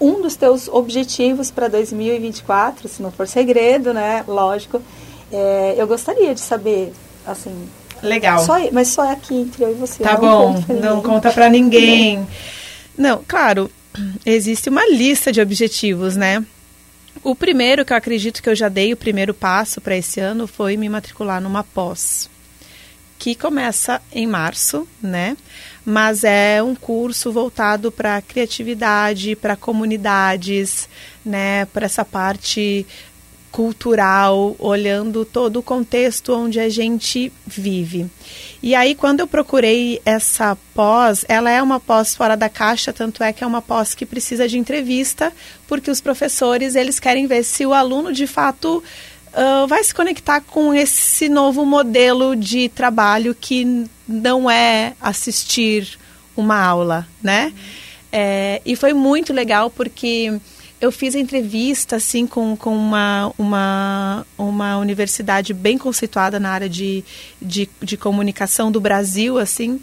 um 0.00 0.22
dos 0.22 0.34
teus 0.34 0.68
objetivos 0.68 1.50
para 1.50 1.68
2024, 1.68 2.88
se 2.88 3.02
não 3.02 3.12
for 3.12 3.28
segredo, 3.28 3.92
né? 3.92 4.24
Lógico. 4.26 4.82
É, 5.30 5.74
eu 5.76 5.86
gostaria 5.86 6.34
de 6.34 6.40
saber, 6.40 6.92
assim. 7.26 7.68
Legal. 8.02 8.44
Só, 8.44 8.54
mas 8.72 8.88
só 8.88 9.12
aqui 9.12 9.34
entre 9.34 9.62
eu 9.62 9.72
e 9.72 9.74
você. 9.74 10.02
Tá 10.02 10.14
não 10.14 10.20
bom, 10.20 10.64
não 10.80 11.02
conta 11.02 11.30
para 11.30 11.48
ninguém. 11.48 12.26
Não, 12.96 13.22
claro, 13.26 13.70
existe 14.24 14.68
uma 14.68 14.86
lista 14.88 15.30
de 15.30 15.40
objetivos, 15.40 16.16
né? 16.16 16.44
O 17.22 17.34
primeiro 17.34 17.84
que 17.84 17.92
eu 17.92 17.96
acredito 17.96 18.42
que 18.42 18.48
eu 18.48 18.54
já 18.54 18.68
dei 18.68 18.92
o 18.92 18.96
primeiro 18.96 19.34
passo 19.34 19.80
para 19.80 19.96
esse 19.96 20.20
ano 20.20 20.46
foi 20.46 20.76
me 20.76 20.88
matricular 20.88 21.40
numa 21.40 21.62
pós, 21.62 22.30
que 23.18 23.34
começa 23.34 24.00
em 24.12 24.26
março, 24.26 24.88
né? 25.02 25.36
Mas 25.90 26.22
é 26.22 26.62
um 26.62 26.74
curso 26.76 27.32
voltado 27.32 27.90
para 27.90 28.22
criatividade, 28.22 29.34
para 29.34 29.56
comunidades, 29.56 30.88
né? 31.24 31.64
Para 31.64 31.86
essa 31.86 32.04
parte 32.04 32.86
cultural, 33.50 34.54
olhando 34.60 35.24
todo 35.24 35.58
o 35.58 35.62
contexto 35.62 36.32
onde 36.32 36.60
a 36.60 36.68
gente 36.68 37.32
vive. 37.44 38.06
E 38.62 38.72
aí, 38.76 38.94
quando 38.94 39.18
eu 39.18 39.26
procurei 39.26 40.00
essa 40.04 40.56
pós, 40.72 41.24
ela 41.28 41.50
é 41.50 41.60
uma 41.60 41.80
pós 41.80 42.14
fora 42.14 42.36
da 42.36 42.48
caixa, 42.48 42.92
tanto 42.92 43.24
é 43.24 43.32
que 43.32 43.42
é 43.42 43.46
uma 43.46 43.60
pós 43.60 43.92
que 43.92 44.06
precisa 44.06 44.46
de 44.46 44.56
entrevista, 44.56 45.32
porque 45.66 45.90
os 45.90 46.00
professores 46.00 46.76
eles 46.76 47.00
querem 47.00 47.26
ver 47.26 47.42
se 47.42 47.66
o 47.66 47.74
aluno 47.74 48.12
de 48.12 48.28
fato 48.28 48.80
uh, 49.34 49.66
vai 49.66 49.82
se 49.82 49.92
conectar 49.92 50.40
com 50.40 50.72
esse 50.72 51.28
novo 51.28 51.66
modelo 51.66 52.36
de 52.36 52.68
trabalho 52.68 53.34
que 53.34 53.84
não 54.10 54.50
é 54.50 54.94
assistir 55.00 55.98
uma 56.36 56.58
aula, 56.58 57.06
né? 57.22 57.52
É, 58.12 58.60
e 58.66 58.74
foi 58.74 58.92
muito 58.92 59.32
legal 59.32 59.70
porque 59.70 60.40
eu 60.80 60.90
fiz 60.90 61.14
entrevista 61.14 61.96
assim 61.96 62.26
com, 62.26 62.56
com 62.56 62.74
uma, 62.74 63.32
uma, 63.38 64.26
uma 64.36 64.78
universidade 64.78 65.54
bem 65.54 65.78
conceituada 65.78 66.40
na 66.40 66.50
área 66.50 66.68
de, 66.68 67.04
de, 67.40 67.68
de 67.80 67.96
comunicação 67.96 68.72
do 68.72 68.80
Brasil, 68.80 69.38
assim, 69.38 69.80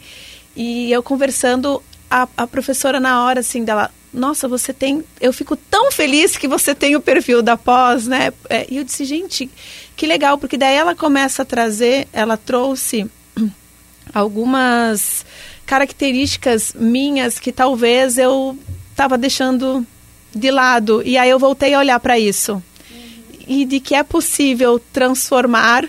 e 0.55 0.91
eu 0.91 1.03
conversando, 1.03 1.81
a, 2.09 2.27
a 2.35 2.47
professora 2.47 2.99
na 2.99 3.23
hora, 3.23 3.41
assim, 3.41 3.63
dela, 3.63 3.91
nossa, 4.11 4.47
você 4.47 4.73
tem, 4.73 5.03
eu 5.21 5.31
fico 5.31 5.55
tão 5.55 5.91
feliz 5.91 6.35
que 6.35 6.47
você 6.47 6.73
tem 6.73 6.95
o 6.95 7.01
perfil 7.01 7.43
da 7.43 7.55
pós, 7.55 8.07
né? 8.07 8.33
É, 8.49 8.65
e 8.67 8.77
eu 8.77 8.83
disse, 8.83 9.05
gente, 9.05 9.49
que 9.95 10.07
legal, 10.07 10.37
porque 10.37 10.57
daí 10.57 10.75
ela 10.75 10.95
começa 10.95 11.43
a 11.43 11.45
trazer, 11.45 12.07
ela 12.11 12.35
trouxe 12.35 13.07
algumas 14.13 15.25
características 15.65 16.73
minhas 16.73 17.39
que 17.39 17.51
talvez 17.51 18.17
eu 18.17 18.57
estava 18.91 19.17
deixando 19.17 19.85
de 20.33 20.51
lado. 20.51 21.01
E 21.05 21.17
aí 21.17 21.29
eu 21.29 21.39
voltei 21.39 21.73
a 21.73 21.79
olhar 21.79 21.99
para 21.99 22.17
isso. 22.17 22.53
Uhum. 22.53 22.63
E 23.47 23.65
de 23.65 23.79
que 23.79 23.95
é 23.95 24.03
possível 24.03 24.79
transformar 24.91 25.87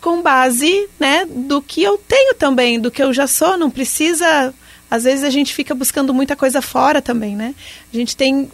com 0.00 0.20
base, 0.20 0.88
né, 1.00 1.26
do 1.26 1.62
que 1.62 1.82
eu 1.82 1.96
tenho 1.96 2.34
também, 2.34 2.78
do 2.78 2.90
que 2.90 3.02
eu 3.02 3.12
já 3.12 3.26
sou, 3.26 3.56
não 3.56 3.70
precisa 3.70 4.52
às 4.90 5.04
vezes 5.04 5.24
a 5.24 5.30
gente 5.30 5.52
fica 5.52 5.74
buscando 5.74 6.14
muita 6.14 6.36
coisa 6.36 6.62
fora 6.62 7.02
também, 7.02 7.34
né? 7.34 7.54
A 7.92 7.96
gente 7.96 8.16
tem 8.16 8.48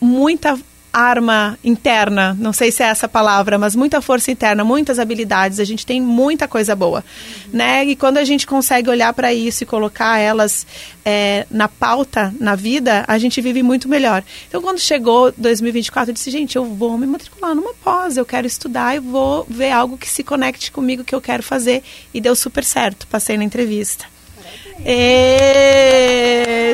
muita 0.00 0.56
arma 0.98 1.58
interna, 1.62 2.36
não 2.38 2.52
sei 2.52 2.72
se 2.72 2.82
é 2.82 2.86
essa 2.86 3.08
palavra, 3.08 3.56
mas 3.56 3.76
muita 3.76 4.00
força 4.00 4.30
interna, 4.30 4.64
muitas 4.64 4.98
habilidades, 4.98 5.60
a 5.60 5.64
gente 5.64 5.86
tem 5.86 6.00
muita 6.00 6.48
coisa 6.48 6.74
boa, 6.74 7.04
uhum. 7.46 7.50
né? 7.52 7.84
E 7.84 7.94
quando 7.94 8.18
a 8.18 8.24
gente 8.24 8.46
consegue 8.46 8.90
olhar 8.90 9.12
para 9.12 9.32
isso 9.32 9.62
e 9.62 9.66
colocar 9.66 10.18
elas 10.18 10.66
é, 11.04 11.46
na 11.50 11.68
pauta, 11.68 12.34
na 12.40 12.56
vida, 12.56 13.04
a 13.06 13.16
gente 13.16 13.40
vive 13.40 13.62
muito 13.62 13.88
melhor. 13.88 14.24
Então, 14.48 14.60
quando 14.60 14.78
chegou 14.78 15.32
2024, 15.36 16.10
eu 16.10 16.14
disse, 16.14 16.30
gente, 16.30 16.56
eu 16.56 16.64
vou 16.64 16.98
me 16.98 17.06
matricular 17.06 17.54
numa 17.54 17.74
pós, 17.74 18.16
eu 18.16 18.26
quero 18.26 18.46
estudar 18.46 18.96
e 18.96 18.98
vou 18.98 19.46
ver 19.48 19.70
algo 19.70 19.96
que 19.96 20.08
se 20.08 20.24
conecte 20.24 20.72
comigo, 20.72 21.04
que 21.04 21.14
eu 21.14 21.20
quero 21.20 21.42
fazer. 21.42 21.82
E 22.12 22.20
deu 22.20 22.34
super 22.34 22.64
certo, 22.64 23.06
passei 23.06 23.36
na 23.36 23.44
entrevista. 23.44 24.04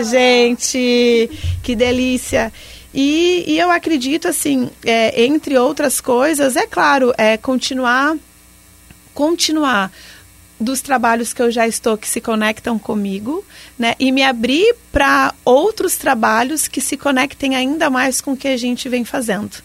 Gente, 0.05 1.31
que 1.63 1.75
delícia! 1.75 2.53
E, 2.95 3.45
e 3.49 3.59
eu 3.59 3.73
acredito, 3.73 4.29
assim, 4.29 4.71
é, 4.85 5.25
entre 5.25 5.59
outras 5.59 6.01
coisas, 6.01 6.55
é 6.55 6.65
claro, 6.65 7.13
é 7.19 7.37
continuar, 7.37 8.17
continuar 9.13 9.91
dos 10.61 10.81
trabalhos 10.81 11.33
que 11.33 11.43
eu 11.43 11.51
já 11.51 11.67
estou 11.67 11.99
que 11.99 12.09
se 12.09 12.21
conectam 12.21 12.79
comigo, 12.79 13.45
né? 13.77 13.95
E 13.99 14.13
me 14.13 14.23
abrir 14.23 14.77
para 14.93 15.35
outros 15.45 15.97
trabalhos 15.97 16.69
que 16.69 16.81
se 16.81 16.97
conectem 16.97 17.57
ainda 17.57 17.91
mais 17.91 18.21
com 18.21 18.33
o 18.33 18.37
que 18.37 18.47
a 18.47 18.57
gente 18.57 18.89
vem 18.89 19.05
fazendo, 19.05 19.57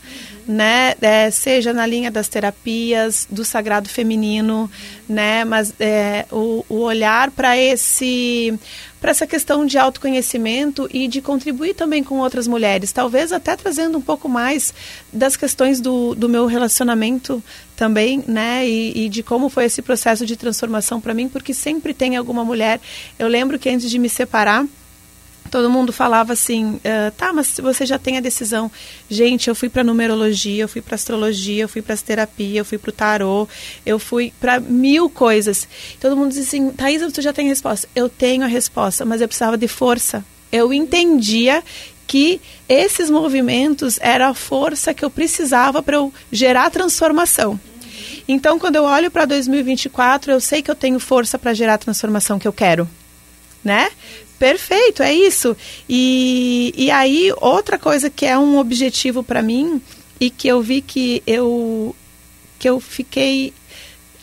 uhum. 0.47 0.55
né? 0.55 0.95
É, 0.99 1.29
seja 1.29 1.71
na 1.71 1.85
linha 1.85 2.09
das 2.09 2.27
terapias, 2.27 3.27
do 3.29 3.45
sagrado 3.45 3.87
feminino, 3.87 4.61
uhum. 4.61 4.69
né? 5.15 5.45
Mas 5.45 5.71
é, 5.79 6.25
o, 6.31 6.65
o 6.67 6.79
olhar 6.79 7.29
para 7.29 7.55
esse 7.55 8.57
para 8.99 9.11
essa 9.11 9.25
questão 9.25 9.65
de 9.65 9.77
autoconhecimento 9.77 10.89
e 10.91 11.07
de 11.07 11.21
contribuir 11.21 11.73
também 11.73 12.03
com 12.03 12.19
outras 12.19 12.47
mulheres, 12.47 12.91
talvez 12.91 13.31
até 13.31 13.55
trazendo 13.55 13.97
um 13.97 14.01
pouco 14.01 14.27
mais 14.27 14.73
das 15.11 15.35
questões 15.35 15.79
do, 15.79 16.13
do 16.15 16.27
meu 16.27 16.45
relacionamento 16.45 17.41
também, 17.75 18.23
né, 18.27 18.67
e, 18.67 19.05
e 19.05 19.09
de 19.09 19.23
como 19.23 19.47
foi 19.47 19.65
esse 19.65 19.81
processo 19.81 20.25
de 20.25 20.35
transformação 20.35 20.99
para 20.99 21.13
mim, 21.13 21.29
porque 21.29 21.53
sempre 21.53 21.93
tem 21.93 22.17
alguma 22.17 22.43
mulher. 22.43 22.79
Eu 23.17 23.27
lembro 23.27 23.57
que 23.57 23.69
antes 23.69 23.89
de 23.89 23.97
me 23.97 24.09
separar, 24.09 24.65
todo 25.49 25.69
mundo 25.69 25.91
falava 25.91 26.33
assim, 26.33 26.75
uh, 26.75 27.11
tá, 27.17 27.33
mas 27.33 27.59
você 27.59 27.85
já 27.85 27.97
tem 27.97 28.17
a 28.17 28.21
decisão. 28.21 28.71
Gente, 29.09 29.49
eu 29.49 29.55
fui 29.55 29.69
para 29.69 29.83
numerologia, 29.83 30.63
eu 30.63 30.67
fui 30.67 30.81
para 30.81 30.95
astrologia, 30.95 31.63
eu 31.63 31.69
fui 31.69 31.81
para 31.81 31.97
terapia, 31.97 32.59
eu 32.59 32.65
fui 32.65 32.77
para 32.77 32.89
o 32.89 32.93
tarô, 32.93 33.47
eu 33.85 33.99
fui 33.99 34.33
para 34.39 34.59
mil 34.59 35.09
coisas. 35.09 35.67
Todo 35.99 36.15
mundo 36.15 36.31
diz 36.31 36.47
assim, 36.47 36.71
Thaisa, 36.71 37.09
você 37.09 37.21
já 37.21 37.33
tem 37.33 37.47
a 37.47 37.49
resposta. 37.49 37.87
Eu 37.95 38.07
tenho 38.07 38.43
a 38.43 38.47
resposta, 38.47 39.03
mas 39.03 39.21
eu 39.21 39.27
precisava 39.27 39.57
de 39.57 39.67
força. 39.67 40.23
Eu 40.51 40.71
entendia 40.73 41.63
que 42.07 42.41
esses 42.67 43.09
movimentos 43.09 43.99
era 44.01 44.29
a 44.29 44.33
força 44.33 44.93
que 44.93 45.05
eu 45.05 45.11
precisava 45.11 45.83
para 45.83 45.97
eu 45.97 46.11
gerar 46.31 46.69
transformação. 46.71 47.59
Então, 48.27 48.59
quando 48.59 48.75
eu 48.75 48.83
olho 48.83 49.09
para 49.09 49.25
2024, 49.25 50.31
eu 50.31 50.39
sei 50.39 50.61
que 50.61 50.69
eu 50.69 50.75
tenho 50.75 50.99
força 50.99 51.37
para 51.37 51.53
gerar 51.53 51.75
a 51.75 51.77
transformação 51.77 52.37
que 52.37 52.47
eu 52.47 52.53
quero, 52.53 52.87
né? 53.63 53.89
Perfeito, 54.39 55.03
é 55.03 55.13
isso. 55.13 55.55
E, 55.87 56.73
e 56.75 56.89
aí, 56.89 57.31
outra 57.41 57.77
coisa 57.77 58.09
que 58.09 58.25
é 58.25 58.37
um 58.37 58.57
objetivo 58.57 59.21
para 59.21 59.41
mim 59.41 59.81
e 60.17 60.29
que 60.29 60.47
eu 60.47 60.61
vi 60.61 60.81
que 60.81 61.21
eu, 61.27 61.93
que 62.57 62.69
eu 62.69 62.79
fiquei 62.79 63.53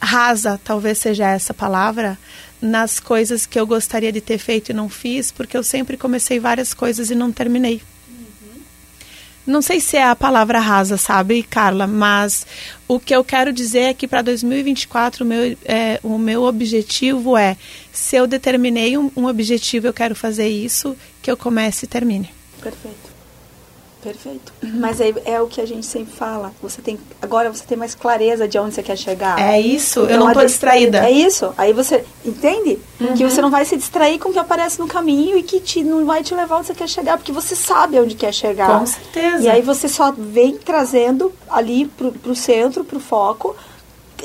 rasa, 0.00 0.58
talvez 0.64 0.98
seja 0.98 1.28
essa 1.28 1.52
palavra, 1.52 2.18
nas 2.60 2.98
coisas 2.98 3.44
que 3.44 3.60
eu 3.60 3.66
gostaria 3.66 4.10
de 4.10 4.22
ter 4.22 4.38
feito 4.38 4.70
e 4.70 4.74
não 4.74 4.88
fiz, 4.88 5.30
porque 5.30 5.56
eu 5.56 5.62
sempre 5.62 5.98
comecei 5.98 6.40
várias 6.40 6.72
coisas 6.72 7.10
e 7.10 7.14
não 7.14 7.30
terminei 7.30 7.82
não 9.46 9.62
sei 9.62 9.80
se 9.80 9.96
é 9.96 10.04
a 10.04 10.16
palavra 10.16 10.58
rasa, 10.58 10.96
sabe, 10.96 11.42
Carla, 11.42 11.86
mas 11.86 12.46
o 12.88 12.98
que 12.98 13.14
eu 13.14 13.22
quero 13.22 13.52
dizer 13.52 13.80
é 13.80 13.94
que 13.94 14.08
para 14.08 14.22
2024 14.22 15.24
o 15.24 15.26
meu, 15.26 15.56
é, 15.64 16.00
o 16.02 16.18
meu 16.18 16.42
objetivo 16.42 17.36
é, 17.36 17.56
se 17.92 18.16
eu 18.16 18.26
determinei 18.26 18.98
um, 18.98 19.10
um 19.16 19.26
objetivo, 19.26 19.86
eu 19.86 19.94
quero 19.94 20.14
fazer 20.14 20.48
isso, 20.48 20.96
que 21.22 21.30
eu 21.30 21.36
comece 21.36 21.86
e 21.86 21.88
termine. 21.88 22.30
Perfeito. 22.60 23.15
Perfeito. 24.06 24.52
Mas 24.62 25.00
é, 25.00 25.12
é 25.24 25.40
o 25.40 25.48
que 25.48 25.60
a 25.60 25.66
gente 25.66 25.84
sempre 25.84 26.14
fala. 26.14 26.52
Você 26.62 26.80
tem 26.80 26.96
agora 27.20 27.52
você 27.52 27.64
tem 27.66 27.76
mais 27.76 27.92
clareza 27.92 28.46
de 28.46 28.56
onde 28.56 28.72
você 28.72 28.82
quer 28.82 28.96
chegar. 28.96 29.36
É 29.36 29.60
isso. 29.60 30.00
Eu 30.00 30.20
não 30.20 30.28
estou 30.28 30.44
distraída. 30.44 31.04
É 31.04 31.10
isso. 31.10 31.52
Aí 31.58 31.72
você 31.72 32.04
entende 32.24 32.78
uhum. 33.00 33.14
que 33.14 33.24
você 33.24 33.42
não 33.42 33.50
vai 33.50 33.64
se 33.64 33.76
distrair 33.76 34.20
com 34.20 34.28
o 34.28 34.32
que 34.32 34.38
aparece 34.38 34.78
no 34.78 34.86
caminho 34.86 35.36
e 35.36 35.42
que 35.42 35.58
te, 35.58 35.82
não 35.82 36.06
vai 36.06 36.22
te 36.22 36.36
levar 36.36 36.58
onde 36.58 36.68
você 36.68 36.74
quer 36.74 36.88
chegar, 36.88 37.16
porque 37.16 37.32
você 37.32 37.56
sabe 37.56 37.98
onde 37.98 38.14
quer 38.14 38.32
chegar. 38.32 38.78
Com 38.78 38.86
certeza. 38.86 39.42
E 39.42 39.48
aí 39.48 39.60
você 39.60 39.88
só 39.88 40.12
vem 40.16 40.56
trazendo 40.56 41.32
ali 41.48 41.86
pro, 41.86 42.12
pro 42.12 42.34
centro, 42.36 42.84
pro 42.84 43.00
foco, 43.00 43.56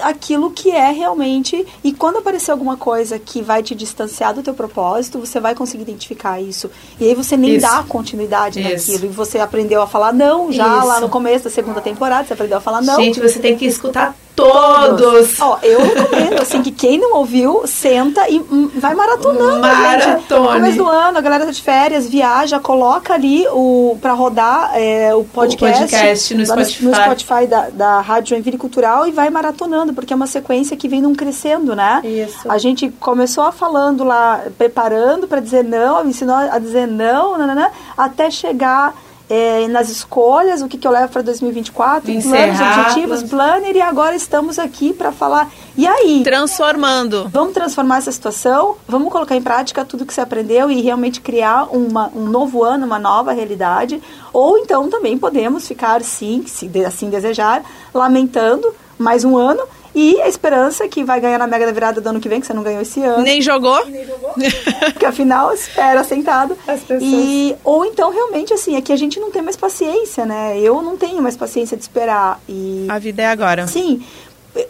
aquilo 0.01 0.51
que 0.51 0.71
é 0.71 0.91
realmente 0.91 1.65
e 1.83 1.91
quando 1.91 2.17
aparecer 2.17 2.51
alguma 2.51 2.77
coisa 2.77 3.19
que 3.19 3.41
vai 3.41 3.62
te 3.62 3.75
distanciar 3.75 4.33
do 4.33 4.43
teu 4.43 4.53
propósito, 4.53 5.19
você 5.19 5.39
vai 5.39 5.55
conseguir 5.55 5.83
identificar 5.83 6.39
isso. 6.39 6.69
E 7.00 7.05
aí 7.05 7.15
você 7.15 7.36
nem 7.36 7.55
Isso. 7.55 7.67
dá 7.67 7.83
continuidade 7.83 8.60
Isso. 8.60 8.91
naquilo 8.91 9.12
e 9.12 9.13
você 9.13 9.39
aprendeu 9.39 9.81
a 9.81 9.88
falar 9.88 10.13
não 10.13 10.51
já 10.51 10.77
Isso. 10.77 10.88
lá 10.88 11.00
no 11.00 11.10
começo 11.10 11.45
da 11.45 11.50
segunda 11.50 11.81
temporada, 11.81 12.27
você 12.27 12.33
aprendeu 12.33 12.57
a 12.57 12.62
falar 12.62 12.81
não. 12.81 12.95
Gente, 12.95 13.19
você 13.19 13.39
tem 13.39 13.57
que 13.57 13.65
escutar 13.65 14.15
todos. 14.35 15.39
Ó, 15.39 15.59
eu 15.61 15.81
recomendo, 15.81 16.41
assim, 16.41 16.61
que 16.61 16.71
quem 16.71 16.97
não 16.97 17.15
ouviu, 17.17 17.63
senta 17.65 18.29
e 18.29 18.39
hum, 18.39 18.69
vai 18.75 18.93
maratonando, 18.95 19.67
gente. 19.67 20.07
Maratone. 20.07 20.41
No 20.41 20.53
começo 20.53 20.77
do 20.77 20.88
ano, 20.88 21.17
a 21.17 21.21
galera 21.21 21.45
tá 21.45 21.51
de 21.51 21.61
férias, 21.61 22.07
viaja, 22.07 22.59
coloca 22.59 23.13
ali 23.13 23.45
o, 23.50 23.97
pra 24.01 24.13
rodar 24.13 24.71
é, 24.75 25.13
o 25.13 25.23
podcast. 25.23 25.81
podcast 25.81 26.35
no 26.35 26.45
Spotify. 26.45 26.85
No 26.85 26.95
Spotify 26.95 27.47
da, 27.47 27.69
da 27.69 28.01
Rádio 28.01 28.29
Joinville 28.29 28.57
Cultural 28.57 29.07
e 29.07 29.11
vai 29.11 29.29
maratonando, 29.29 29.93
porque 29.93 30.13
é 30.13 30.15
uma 30.15 30.27
sequência 30.27 30.75
que 30.77 30.88
vem 30.88 31.01
num 31.01 31.15
crescendo, 31.15 31.75
né? 31.75 32.01
Isso. 32.03 32.50
A 32.50 32.57
gente 32.57 32.89
começou 33.00 33.51
falando 33.51 34.03
lá, 34.03 34.41
preparando 34.57 35.27
para 35.27 35.39
dizer 35.39 35.63
não, 35.63 36.03
me 36.03 36.09
ensinou 36.11 36.35
a 36.35 36.57
dizer 36.57 36.88
não, 36.88 37.38
nananã, 37.38 37.69
até 37.97 38.29
chegar 38.29 38.93
é, 39.31 39.65
nas 39.69 39.88
escolhas, 39.88 40.61
o 40.61 40.67
que, 40.67 40.77
que 40.77 40.85
eu 40.85 40.91
levo 40.91 41.07
para 41.07 41.21
2024, 41.21 42.11
planos, 42.11 42.59
objetivos, 42.59 43.23
planos. 43.23 43.29
planner, 43.29 43.75
e 43.77 43.81
agora 43.81 44.13
estamos 44.13 44.59
aqui 44.59 44.91
para 44.91 45.09
falar. 45.13 45.50
E 45.77 45.88
aí? 45.88 46.21
Transformando. 46.21 47.29
Vamos 47.29 47.53
transformar 47.53 48.00
essa 48.00 48.11
situação, 48.11 48.75
vamos 48.85 49.09
colocar 49.09 49.33
em 49.33 49.41
prática 49.41 49.85
tudo 49.85 50.05
que 50.05 50.13
você 50.13 50.19
aprendeu 50.19 50.69
e 50.69 50.81
realmente 50.81 51.21
criar 51.21 51.73
uma, 51.73 52.11
um 52.13 52.25
novo 52.25 52.61
ano, 52.61 52.85
uma 52.85 53.00
nova 53.00 53.31
realidade. 53.31 54.03
Ou 54.33 54.57
então 54.57 54.89
também 54.89 55.17
podemos 55.17 55.65
ficar, 55.65 56.01
sim, 56.01 56.43
se 56.45 56.69
assim 56.85 57.09
desejar, 57.09 57.63
lamentando 57.93 58.75
mais 59.00 59.23
um 59.23 59.38
ano 59.38 59.63
e 59.93 60.21
a 60.21 60.27
esperança 60.27 60.88
que 60.88 61.03
vai 61.03 61.19
ganhar 61.19 61.38
na 61.38 61.48
Mega 61.48 61.65
da 61.65 61.71
Virada 61.71 62.00
do 62.01 62.07
ano 62.10 62.19
que 62.19 62.29
vem, 62.29 62.39
que 62.39 62.48
você 62.48 62.53
não 62.53 62.63
ganhou 62.63 62.81
esse 62.81 63.01
ano. 63.03 63.24
Nem 63.24 63.41
jogou? 63.41 64.31
Porque 64.93 65.05
afinal, 65.05 65.53
espera 65.53 66.03
sentado. 66.03 66.57
As 66.67 66.79
pessoas- 66.81 67.01
E, 67.03 67.55
ou 67.63 67.86
então, 67.86 68.12
realmente, 68.12 68.53
assim, 68.53 68.75
é 68.75 68.81
que 68.81 68.91
a 68.93 68.95
gente 68.95 69.19
não 69.19 69.31
tem 69.31 69.41
mais 69.41 69.57
paciência, 69.57 70.25
né? 70.25 70.57
Eu 70.60 70.81
não 70.81 70.98
tenho 70.98 71.21
mais 71.21 71.36
paciência 71.38 71.75
de 71.75 71.83
esperar. 71.83 72.39
E 72.48 72.88
A 72.89 72.98
vida 73.00 73.21
é 73.21 73.27
agora. 73.27 73.67
Sim, 73.67 74.01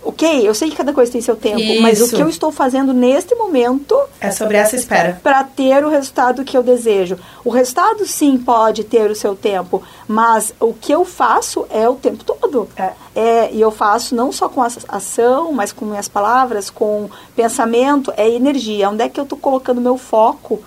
ok, 0.03 0.47
eu 0.47 0.53
sei 0.53 0.69
que 0.69 0.75
cada 0.75 0.93
coisa 0.93 1.11
tem 1.11 1.21
seu 1.21 1.35
tempo, 1.35 1.81
mas 1.81 1.99
o 2.01 2.05
Isso. 2.05 2.15
que 2.15 2.21
eu 2.21 2.29
estou 2.29 2.51
fazendo 2.51 2.93
neste 2.93 3.33
momento 3.35 3.99
É 4.19 4.29
sobre 4.29 4.57
essa 4.57 4.75
espera. 4.75 5.19
para 5.23 5.43
ter 5.43 5.83
o 5.83 5.89
resultado 5.89 6.43
que 6.43 6.55
eu 6.55 6.61
desejo. 6.61 7.17
O 7.43 7.49
resultado 7.49 8.05
sim 8.05 8.37
pode 8.37 8.83
ter 8.83 9.09
o 9.09 9.15
seu 9.15 9.35
tempo, 9.35 9.81
mas 10.07 10.53
o 10.59 10.73
que 10.73 10.91
eu 10.91 11.03
faço 11.03 11.65
é 11.69 11.89
o 11.89 11.95
tempo 11.95 12.23
todo. 12.23 12.69
É. 13.15 13.49
e 13.51 13.59
eu 13.59 13.71
faço 13.71 14.13
não 14.15 14.31
só 14.31 14.47
com 14.47 14.61
a 14.61 14.67
ação, 14.87 15.51
mas 15.51 15.71
com 15.71 15.85
minhas 15.85 16.07
palavras, 16.07 16.69
com 16.69 17.09
pensamento, 17.35 18.13
é 18.15 18.29
energia. 18.29 18.89
Onde 18.89 19.03
é 19.03 19.09
que 19.09 19.19
eu 19.19 19.23
estou 19.23 19.37
colocando 19.37 19.81
meu 19.81 19.97
foco? 19.97 20.61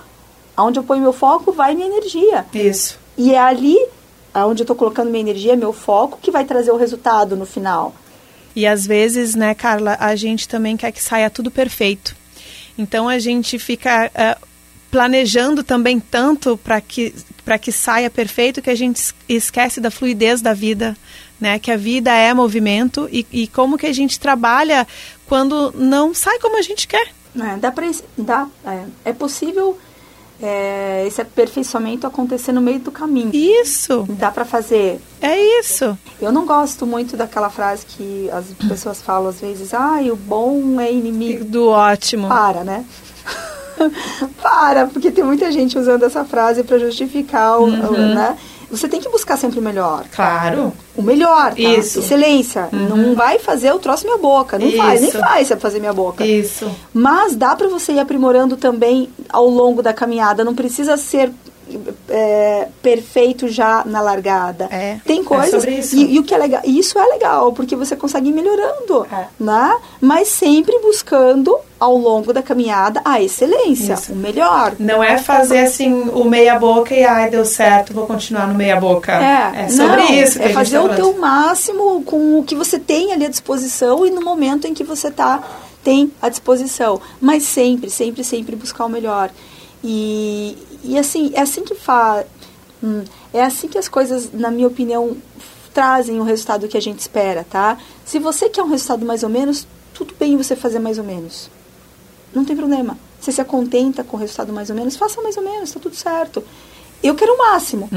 Aonde 0.56 0.78
eu 0.78 0.83
ponho 0.85 1.02
meu 1.02 1.12
foco, 1.12 1.52
vai 1.52 1.75
minha 1.75 1.87
energia. 1.87 2.47
Isso. 2.52 2.99
E 3.16 3.33
é 3.35 3.38
ali, 3.38 3.78
aonde 4.33 4.62
eu 4.62 4.64
estou 4.64 4.76
colocando 4.76 5.11
minha 5.11 5.21
energia, 5.23 5.56
meu 5.56 5.73
foco, 5.73 6.18
que 6.21 6.30
vai 6.30 6.44
trazer 6.44 6.71
o 6.73 6.76
resultado 6.76 7.37
no 7.37 7.47
final. 7.47 7.92
E 8.56 8.66
às 8.66 8.87
vezes, 8.87 9.34
né, 9.34 9.54
Carla, 9.54 9.96
a 10.00 10.14
gente 10.16 10.49
também 10.49 10.76
quer 10.76 10.92
que 10.92 11.02
saia 11.02 11.28
tudo 11.30 11.50
perfeito. 11.50 12.14
Então 12.78 13.08
a 13.08 13.18
gente 13.18 13.58
fica 13.58 14.11
eh, 14.14 14.37
planejando 14.90 15.62
também 15.64 15.99
tanto 16.00 16.56
para 16.56 16.80
que 16.80 17.14
para 17.44 17.58
que 17.58 17.70
saia 17.70 18.08
perfeito 18.08 18.62
que 18.62 18.70
a 18.70 18.75
gente 18.75 18.96
es- 18.96 19.14
esquece 19.28 19.78
da 19.78 19.90
fluidez 19.90 20.40
da 20.40 20.54
vida, 20.54 20.96
né? 21.38 21.58
Que 21.58 21.70
a 21.70 21.76
vida 21.76 22.11
é 22.14 22.32
movimento 22.32 23.06
e, 23.12 23.26
e 23.30 23.46
como 23.49 23.76
que 23.76 23.84
a 23.87 23.92
gente 23.92 24.18
trabalha 24.18 24.87
quando 25.26 25.70
não 25.76 26.14
sai 26.14 26.38
como 26.38 26.56
a 26.58 26.62
gente 26.62 26.88
quer. 26.88 27.08
É, 27.38 27.56
dá 27.58 27.70
pra, 27.70 27.90
dá, 28.16 28.46
é, 28.64 28.84
é 29.11 29.12
possível 29.12 29.78
é, 30.42 31.04
esse 31.06 31.20
aperfeiçoamento 31.20 32.06
acontecer 32.06 32.52
no 32.52 32.60
meio 32.60 32.80
do 32.80 32.90
caminho. 32.90 33.30
Isso, 33.32 34.04
Dá 34.10 34.30
pra 34.30 34.44
fazer. 34.44 35.00
é 35.20 35.38
isso. 35.60 35.96
Eu 36.20 36.32
não 36.32 36.44
gosto 36.46 36.86
muito 36.86 37.16
daquela 37.16 37.50
frase 37.50 37.86
que 37.86 38.28
as 38.30 38.46
pessoas 38.68 39.00
falam 39.00 39.28
às 39.28 39.40
vezes, 39.40 39.72
ah, 39.74 39.98
o 40.12 40.16
bom 40.16 40.80
é 40.80 40.92
inimigo. 40.92 41.44
Do 41.44 41.68
ótimo. 41.68 42.28
Para, 42.28 42.64
né? 42.64 42.84
Para, 44.42 44.86
porque 44.86 45.10
tem 45.10 45.24
muita 45.24 45.50
gente 45.50 45.78
usando 45.78 46.04
essa 46.04 46.24
frase 46.24 46.62
pra 46.62 46.78
justificar 46.78 47.58
o, 47.60 47.64
o, 47.64 47.92
né? 47.96 48.36
Você 48.71 48.88
tem 48.88 49.00
que 49.00 49.09
buscar 49.09 49.37
sempre 49.37 49.59
o 49.59 49.62
melhor. 49.62 50.04
Claro. 50.14 50.73
O 50.97 51.02
melhor, 51.02 51.54
tá? 51.54 51.61
Isso. 51.61 52.00
Excelência. 52.00 52.69
Não 52.73 53.15
vai 53.15 53.38
fazer 53.38 53.73
o 53.73 53.78
troço 53.78 54.04
minha 54.04 54.19
boca. 54.19 54.58
Não 54.58 54.71
faz, 54.73 55.00
nem 55.00 55.10
Isso. 55.10 55.19
faz 55.19 55.49
você 55.49 55.56
fazer 55.56 55.80
minha 55.80 55.93
boca. 55.93 56.25
Isso. 56.25 56.71
Mas 56.93 57.34
dá 57.34 57.54
para 57.56 57.69
você 57.69 57.93
ir 57.93 58.00
aprimorando 58.00 58.56
também 58.56 59.08
ao 59.28 59.49
longo 59.49 59.82
da 59.82 59.93
caminhada. 59.93 60.45
Não 60.45 60.54
precisa 60.54 60.97
ser 60.97 61.32
é, 62.08 62.68
perfeito 62.82 63.48
já 63.48 63.82
na 63.84 64.00
largada. 64.00 64.68
É, 64.70 64.98
Tem 65.04 65.20
é 65.20 65.24
coisas. 65.24 65.50
sobre 65.50 65.72
isso. 65.78 65.96
E, 65.96 66.14
e 66.14 66.18
o 66.18 66.22
que 66.22 66.34
é 66.34 66.38
legal, 66.38 66.60
isso 66.64 66.98
é 66.98 67.04
legal, 67.06 67.52
porque 67.52 67.74
você 67.76 67.96
consegue 67.96 68.28
ir 68.28 68.32
melhorando, 68.32 69.06
É. 69.12 69.26
né? 69.38 69.76
Mas 70.00 70.28
sempre 70.28 70.78
buscando 70.80 71.56
ao 71.78 71.96
longo 71.96 72.32
da 72.32 72.42
caminhada 72.42 73.00
a 73.04 73.20
excelência, 73.20 73.94
Isso. 73.94 74.12
o 74.12 74.16
melhor. 74.16 74.74
Não 74.78 75.02
é 75.02 75.18
fazer 75.18 75.58
assim 75.58 75.92
o 76.14 76.24
meia 76.24 76.58
boca 76.58 76.94
e 76.94 77.04
ai 77.04 77.28
deu 77.28 77.44
certo, 77.44 77.92
vou 77.92 78.06
continuar 78.06 78.46
no 78.46 78.54
meia 78.54 78.76
boca. 78.76 79.12
É, 79.12 79.68
sobre 79.68 79.96
não, 79.96 80.10
isso 80.14 80.38
que 80.38 80.44
é 80.46 80.48
fazer 80.50 80.78
tá 80.78 80.84
o 80.84 80.88
teu 80.94 81.16
máximo 81.18 82.02
com 82.04 82.38
o 82.38 82.44
que 82.44 82.54
você 82.54 82.78
tem 82.78 83.12
ali 83.12 83.26
à 83.26 83.28
disposição 83.28 84.06
e 84.06 84.10
no 84.10 84.22
momento 84.22 84.66
em 84.66 84.72
que 84.72 84.84
você 84.84 85.10
tá 85.10 85.42
tem 85.82 86.10
à 86.22 86.30
disposição, 86.30 86.98
mas 87.20 87.42
sempre, 87.42 87.90
sempre, 87.90 88.24
sempre 88.24 88.56
buscar 88.56 88.86
o 88.86 88.88
melhor. 88.88 89.30
E, 89.82 90.56
e 90.84 90.99
assim, 90.99 91.32
é 91.34 91.40
assim 91.40 91.62
que 91.62 91.75
faz, 91.75 92.26
é 93.32 93.42
assim 93.42 93.68
que 93.68 93.78
as 93.78 93.88
coisas, 93.88 94.30
na 94.32 94.50
minha 94.50 94.66
opinião, 94.68 95.16
trazem 95.73 96.20
o 96.20 96.23
resultado 96.23 96.68
que 96.68 96.76
a 96.76 96.82
gente 96.82 97.00
espera, 97.00 97.44
tá? 97.50 97.76
Se 98.04 98.18
você 98.18 98.49
quer 98.49 98.62
um 98.62 98.68
resultado 98.68 99.04
mais 99.04 99.23
ou 99.23 99.28
menos, 99.28 99.66
tudo 99.92 100.14
bem 100.18 100.36
você 100.36 100.54
fazer 100.54 100.78
mais 100.78 100.99
ou 100.99 101.04
menos. 101.04 101.50
Não 102.32 102.44
tem 102.44 102.56
problema. 102.56 102.97
Você 103.20 103.32
se 103.32 103.42
contenta 103.44 104.04
com 104.04 104.16
o 104.16 104.20
resultado 104.20 104.52
mais 104.52 104.70
ou 104.70 104.76
menos, 104.76 104.97
faça 104.97 105.20
mais 105.23 105.36
ou 105.36 105.42
menos, 105.42 105.73
tá 105.73 105.80
tudo 105.80 105.97
certo. 105.97 106.44
Eu 107.02 107.14
quero 107.14 107.34
o 107.34 107.38
máximo. 107.38 107.88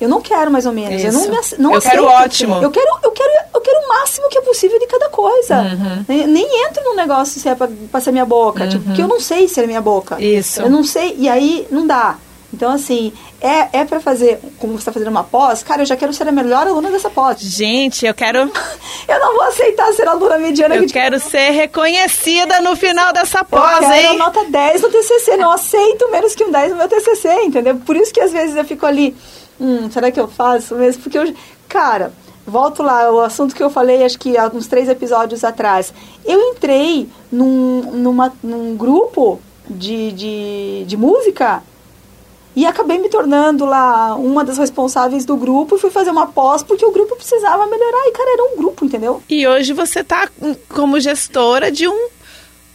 Eu 0.00 0.08
não 0.08 0.20
quero 0.20 0.48
mais 0.48 0.64
ou 0.64 0.72
menos. 0.72 1.02
Eu 1.02 1.12
não, 1.12 1.24
Uhum. 1.24 1.40
Isso. 1.40 1.56
me 1.56 1.62
não 1.62 1.74
Eu 1.74 1.80
quero 1.80 2.04
ótimo. 2.04 2.54
Eu 2.62 2.70
quero, 2.70 2.86
eu 3.02 3.10
quero, 3.10 3.30
eu 3.52 3.60
quero 3.60 3.80
o 3.80 3.88
máximo 3.88 4.28
que 4.28 4.38
é 4.38 4.40
possível 4.42 4.78
de 4.78 4.86
cada 4.86 5.08
coisa. 5.08 5.60
Uhum. 5.60 6.04
Nem, 6.06 6.26
nem 6.28 6.66
entro 6.66 6.84
num 6.84 6.94
negócio 6.94 7.40
se 7.40 7.48
é 7.48 7.54
pra, 7.56 7.68
pra 7.90 8.00
ser 8.00 8.12
minha 8.12 8.24
boca. 8.24 8.68
Tipo, 8.68 8.84
porque 8.84 9.02
eu 9.02 9.08
não 9.08 9.18
sei 9.18 9.48
se 9.48 9.60
é 9.60 9.66
minha 9.66 9.80
boca. 9.80 10.22
Isso. 10.22 10.60
Eu 10.62 10.70
não 10.70 10.84
sei. 10.84 11.16
E 11.18 11.28
aí 11.28 11.66
não 11.68 11.84
dá. 11.84 12.16
Então, 12.54 12.70
assim, 12.70 13.12
é, 13.40 13.80
é 13.80 13.84
pra 13.84 13.98
fazer, 13.98 14.38
como 14.60 14.74
você 14.74 14.78
está 14.78 14.92
fazendo 14.92 15.08
uma 15.08 15.24
pós, 15.24 15.62
cara, 15.64 15.82
eu 15.82 15.86
já 15.86 15.96
quero 15.96 16.12
ser 16.12 16.28
a 16.28 16.32
melhor 16.32 16.68
aluna 16.68 16.88
dessa 16.88 17.10
pós. 17.10 17.40
Gente, 17.40 18.06
eu 18.06 18.14
quero, 18.14 18.38
Eu 19.08 19.18
não 19.18 19.34
vou 19.34 19.42
aceitar 19.42 19.92
ser 19.92 20.06
aluna 20.06 20.38
mediana 20.38 20.76
eu 20.76 20.86
que 20.86 20.92
quero 20.92 21.18
ser 21.18 21.50
reconhecida 21.50 22.60
no 22.60 22.76
final 22.76 23.12
dessa 23.12 23.40
Eu 23.40 23.44
pós, 23.44 23.80
quero 23.80 24.12
hein? 24.12 24.18
nota 24.18 24.44
10 24.44 24.82
no 24.82 24.88
TCC, 24.88 25.36
não 25.36 25.50
aceito 25.50 26.08
menos 26.12 26.34
que 26.34 26.44
um 26.44 26.52
10 26.52 26.70
no 26.70 26.76
meu 26.78 26.88
TCC, 26.88 27.42
entendeu? 27.42 27.76
Por 27.84 27.96
isso 27.96 28.12
que 28.12 28.20
às 28.20 28.30
vezes 28.30 28.54
eu 28.54 28.64
fico 28.64 28.86
ali, 28.86 29.16
hum, 29.60 29.90
será 29.90 30.12
que 30.12 30.20
eu 30.20 30.28
faço 30.28 30.76
mesmo? 30.76 31.02
Porque 31.02 31.18
eu, 31.18 31.34
cara, 31.68 32.12
volto 32.46 32.84
lá, 32.84 33.10
o 33.10 33.20
assunto 33.20 33.54
que 33.54 33.62
eu 33.62 33.68
falei, 33.68 34.04
acho 34.04 34.18
que 34.18 34.38
há 34.38 34.46
uns 34.46 34.68
três 34.68 34.88
episódios 34.88 35.42
atrás. 35.42 35.92
Eu 36.24 36.40
entrei 36.52 37.08
num, 37.32 37.90
numa, 37.92 38.32
num 38.42 38.76
grupo 38.76 39.40
de, 39.68 40.12
de, 40.12 40.84
de 40.86 40.96
música 40.96 41.62
e 42.56 42.64
acabei 42.64 42.98
me 42.98 43.08
tornando 43.08 43.64
lá 43.64 44.14
uma 44.14 44.44
das 44.44 44.58
responsáveis 44.58 45.24
do 45.24 45.36
grupo 45.36 45.76
e 45.76 45.78
fui 45.78 45.90
fazer 45.90 46.10
uma 46.10 46.26
pós 46.26 46.62
porque 46.62 46.84
o 46.84 46.92
grupo 46.92 47.16
precisava 47.16 47.66
melhorar. 47.66 48.06
E, 48.06 48.12
cara, 48.12 48.32
era 48.32 48.52
um 48.52 48.56
grupo, 48.56 48.84
entendeu? 48.84 49.22
E 49.28 49.46
hoje 49.46 49.72
você 49.72 50.04
tá 50.04 50.28
como 50.68 51.00
gestora 51.00 51.70
de 51.72 51.88
um, 51.88 52.08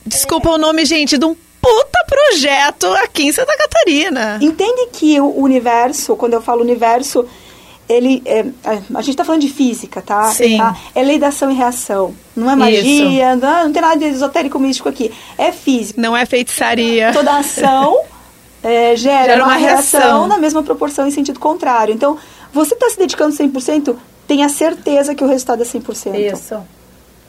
desculpa 0.06 0.50
o 0.50 0.58
nome, 0.58 0.84
gente, 0.86 1.18
de 1.18 1.26
um 1.26 1.36
puta 1.62 2.06
projeto 2.08 2.88
aqui 3.04 3.28
em 3.28 3.32
Santa 3.32 3.56
Catarina. 3.58 4.40
Entende 4.42 4.88
que 4.92 5.20
o 5.20 5.40
universo, 5.40 6.16
quando 6.16 6.34
eu 6.34 6.42
falo 6.42 6.62
universo, 6.62 7.26
ele 7.88 8.22
é, 8.26 8.46
a 8.64 9.02
gente 9.02 9.12
está 9.12 9.24
falando 9.24 9.42
de 9.42 9.50
física, 9.50 10.02
tá? 10.02 10.26
Sim. 10.26 10.58
Tá? 10.58 10.78
É 10.94 11.02
lei 11.02 11.18
da 11.18 11.30
ação 11.30 11.50
e 11.50 11.56
reação. 11.56 12.14
Não 12.36 12.50
é 12.52 12.56
magia, 12.56 13.36
não, 13.36 13.66
não 13.66 13.74
tem 13.74 13.82
nada 13.82 13.98
de 13.98 14.06
esotérico 14.06 14.60
místico 14.60 14.90
aqui. 14.90 15.12
É 15.38 15.52
física. 15.52 16.00
Não 16.02 16.16
é 16.16 16.26
feitiçaria. 16.26 17.12
Toda 17.14 17.32
ação 17.40 18.02
é, 18.64 18.96
gera, 18.96 19.26
Gera 19.26 19.44
uma, 19.44 19.54
uma 19.54 19.58
reação. 19.58 20.00
reação. 20.00 20.28
na 20.28 20.38
mesma 20.38 20.64
proporção 20.64 21.08
em 21.08 21.12
sentido 21.12 21.40
contrário. 21.40 21.94
Então, 21.94 22.18
você 22.54 22.74
está 22.74 22.90
se 22.90 22.98
dedicando 22.98 23.36
100%, 23.36 23.96
tenha 24.28 24.50
certeza 24.50 25.16
que 25.16 25.24
o 25.24 25.28
resultado 25.28 25.62
é 25.62 25.66
100%. 25.66 26.14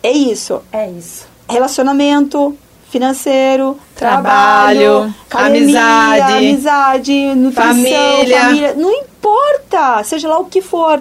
É 0.02 0.12
isso. 0.12 0.62
É 0.72 0.88
isso. 0.90 1.26
Relacionamento 1.48 2.56
financeiro, 2.90 3.78
Trabalho, 3.94 4.80
trabalho, 4.98 5.14
academia, 5.30 5.80
amizade, 5.80 6.32
amizade, 6.32 7.34
nutrição, 7.36 7.64
família. 7.64 8.40
família. 8.40 8.74
Não 8.74 8.92
importa, 8.92 10.02
seja 10.02 10.28
lá 10.28 10.38
o 10.38 10.46
que 10.46 10.60
for. 10.60 11.00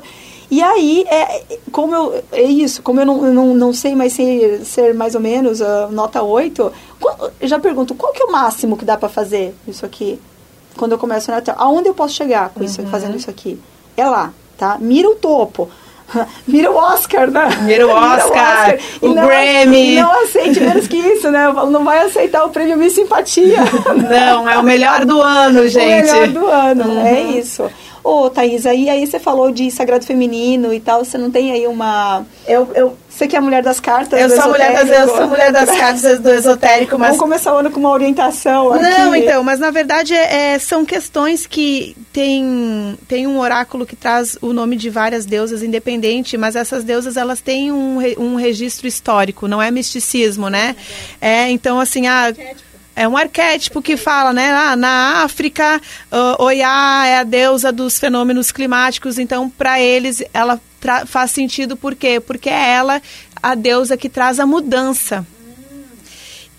E 0.52 0.62
aí, 0.64 1.06
é, 1.08 1.44
como 1.72 1.94
eu, 1.94 2.24
é 2.32 2.44
isso, 2.44 2.82
como 2.82 3.00
eu 3.00 3.06
não, 3.06 3.34
não, 3.34 3.54
não 3.54 3.74
sei 3.74 3.96
mais 3.96 4.14
ser, 4.14 4.62
ser 4.66 4.94
mais 4.96 5.14
ou 5.14 5.22
menos 5.22 5.62
uh, 5.62 5.90
nota 5.92 6.24
8, 6.24 6.62
qual, 6.64 6.72
eu 7.40 7.48
já 7.48 7.60
pergunto, 7.60 7.96
qual 7.96 8.12
que 8.14 8.22
é 8.22 8.26
o 8.26 8.32
máximo 8.32 8.78
que 8.78 8.86
dá 8.86 8.98
para 8.98 9.10
fazer 9.10 9.56
isso 9.68 9.86
aqui? 9.86 10.20
Quando 10.78 10.94
eu 10.94 10.98
começo 10.98 11.30
na 11.32 11.42
Aonde 11.58 11.90
eu 11.90 11.94
posso 11.94 12.14
chegar 12.14 12.50
com 12.50 12.64
isso, 12.64 12.82
Uhum. 12.82 12.88
fazendo 12.88 13.16
isso 13.18 13.30
aqui? 13.30 13.60
É 13.98 14.06
lá, 14.06 14.32
tá? 14.58 14.78
Mira 14.80 15.10
o 15.10 15.16
topo. 15.16 15.70
Mira 16.48 16.72
o 16.72 16.76
Oscar, 16.76 17.30
né? 17.30 17.48
Mira 17.64 17.86
o 17.86 17.90
Oscar, 17.94 18.78
E 19.02 19.06
o 19.06 19.14
não- 19.14 19.28
Grammy. 19.28 19.96
Não 20.02 20.24
aceite 20.24 20.60
menos 20.60 20.88
que 20.88 20.98
isso, 20.98 21.30
né? 21.30 21.46
Eu 21.48 21.54
falo, 21.54 21.70
Não 21.70 21.84
vai 21.84 22.00
aceitar 22.02 22.44
o 22.46 22.50
prêmio 22.50 22.78
Miss 22.78 22.94
Simpatia. 22.94 23.60
Não, 24.10 24.50
é 24.50 24.58
o 24.58 24.64
melhor 24.64 25.06
do 25.06 25.22
ano, 25.22 25.68
gente. 25.68 26.10
O 26.10 26.14
melhor 26.14 26.28
do 26.30 26.48
ano, 26.48 26.84
Uhum. 26.86 27.06
é 27.06 27.22
isso. 27.22 27.70
Ô, 28.04 28.30
Thaís, 28.30 28.66
aí, 28.66 28.90
aí 28.90 29.06
você 29.06 29.20
falou 29.20 29.52
de 29.52 29.70
sagrado 29.70 30.06
feminino 30.06 30.74
e 30.74 30.80
tal, 30.80 31.04
você 31.04 31.18
não 31.18 31.30
tem 31.30 31.52
aí 31.52 31.68
uma... 31.68 32.26
Eu, 32.48 32.70
eu, 32.74 32.98
você 33.20 33.28
que 33.28 33.36
é 33.36 33.40
a 33.40 33.42
mulher 33.42 33.62
das 33.62 33.82
cartas 33.82 34.20
Eu 34.20 34.30
do 34.30 34.36
sou, 34.36 34.46
a 34.46 34.48
mulher 34.48 34.74
das, 34.74 34.90
eu 34.90 35.08
sou 35.10 35.28
mulher 35.28 35.52
das 35.52 35.70
cartas 35.70 36.20
do 36.20 36.30
esotérico, 36.30 36.98
mas 36.98 37.10
Vamos 37.10 37.22
começar 37.22 37.54
o 37.54 37.58
ano 37.58 37.70
com 37.70 37.80
uma 37.80 37.92
orientação 37.92 38.72
aqui. 38.72 38.84
Não, 38.84 39.14
então, 39.14 39.44
mas 39.44 39.60
na 39.60 39.70
verdade 39.72 40.14
é, 40.14 40.54
é- 40.54 40.60
são 40.60 40.86
questões 40.86 41.46
que 41.46 41.98
tem, 42.14 42.98
tem 43.10 43.28
um 43.28 43.38
oráculo 43.40 43.86
que 43.86 43.96
traz 43.96 44.38
o 44.42 44.54
nome 44.54 44.78
de 44.78 44.90
várias 44.90 45.26
deusas 45.26 45.62
independente, 45.62 46.38
mas 46.38 46.56
essas 46.56 46.86
deusas 46.86 47.18
elas 47.18 47.42
têm 47.42 47.74
um, 47.74 47.98
um 48.18 48.36
registro 48.36 48.88
histórico, 48.88 49.48
não 49.50 49.62
é 49.62 49.70
misticismo, 49.70 50.48
né? 50.48 50.76
É, 51.20 51.50
então 51.50 51.78
assim, 51.78 52.08
a 52.08 52.34
é 52.96 53.08
um 53.08 53.16
arquétipo 53.16 53.82
que 53.82 53.96
fala, 53.96 54.34
né? 54.34 54.52
Ah, 54.52 54.76
na 54.76 55.24
África, 55.24 55.82
ah, 56.12 56.36
Oiá 56.40 57.06
é 57.06 57.18
a 57.20 57.24
deusa 57.24 57.72
dos 57.72 58.00
fenômenos 58.00 58.52
climáticos, 58.52 59.18
então 59.18 59.50
para 59.50 59.80
eles 59.80 60.24
ela 60.34 60.60
faz 61.06 61.32
sentido 61.32 61.76
por 61.78 61.96
quê? 61.96 62.20
Porque 62.20 62.50
é 62.50 62.70
ela 62.72 63.02
a 63.42 63.56
deusa 63.56 63.96
que 63.98 64.10
traz 64.10 64.40
a 64.40 64.46
mudança. 64.46 65.26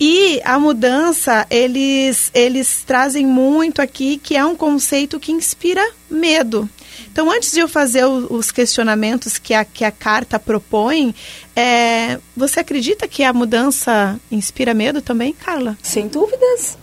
E 0.03 0.41
a 0.43 0.57
mudança, 0.57 1.45
eles, 1.49 2.31
eles 2.33 2.83
trazem 2.87 3.23
muito 3.25 3.81
aqui, 3.83 4.17
que 4.17 4.35
é 4.35 4.43
um 4.43 4.55
conceito 4.55 5.19
que 5.19 5.31
inspira 5.31 5.87
medo. 6.09 6.67
Então, 7.11 7.29
antes 7.29 7.51
de 7.51 7.59
eu 7.59 7.67
fazer 7.67 8.05
o- 8.05 8.33
os 8.33 8.49
questionamentos 8.51 9.37
que 9.37 9.53
a, 9.53 9.63
que 9.63 9.85
a 9.85 9.91
carta 9.91 10.39
propõe, 10.39 11.13
é, 11.55 12.17
você 12.35 12.61
acredita 12.61 13.07
que 13.07 13.23
a 13.23 13.31
mudança 13.31 14.19
inspira 14.31 14.73
medo 14.73 15.03
também, 15.03 15.33
Carla? 15.33 15.77
Sem 15.83 16.07
dúvidas. 16.07 16.77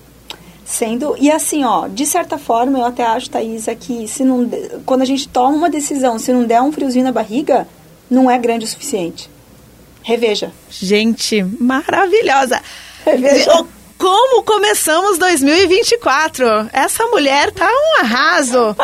Sendo, 0.69 1.17
e 1.19 1.31
assim, 1.31 1.65
ó, 1.65 1.89
de 1.89 2.05
certa 2.05 2.37
forma, 2.37 2.79
eu 2.79 2.85
até 2.85 3.03
acho, 3.03 3.31
Thaisa, 3.31 3.75
que 3.75 4.07
se 4.07 4.23
não, 4.23 4.47
quando 4.85 5.01
a 5.01 5.07
gente 5.07 5.27
toma 5.27 5.57
uma 5.57 5.71
decisão, 5.71 6.19
se 6.19 6.31
não 6.31 6.45
der 6.45 6.61
um 6.61 6.71
friozinho 6.71 7.07
na 7.07 7.11
barriga, 7.11 7.67
não 8.11 8.31
é 8.31 8.37
grande 8.37 8.67
o 8.67 8.69
suficiente. 8.69 9.31
Reveja. 10.03 10.53
Gente, 10.69 11.43
maravilhosa! 11.59 12.61
Reveja. 13.03 13.65
Como 13.97 14.43
começamos 14.43 15.17
2024? 15.17 16.69
Essa 16.71 17.05
mulher 17.07 17.51
tá 17.51 17.67
um 17.67 18.05
arraso. 18.05 18.77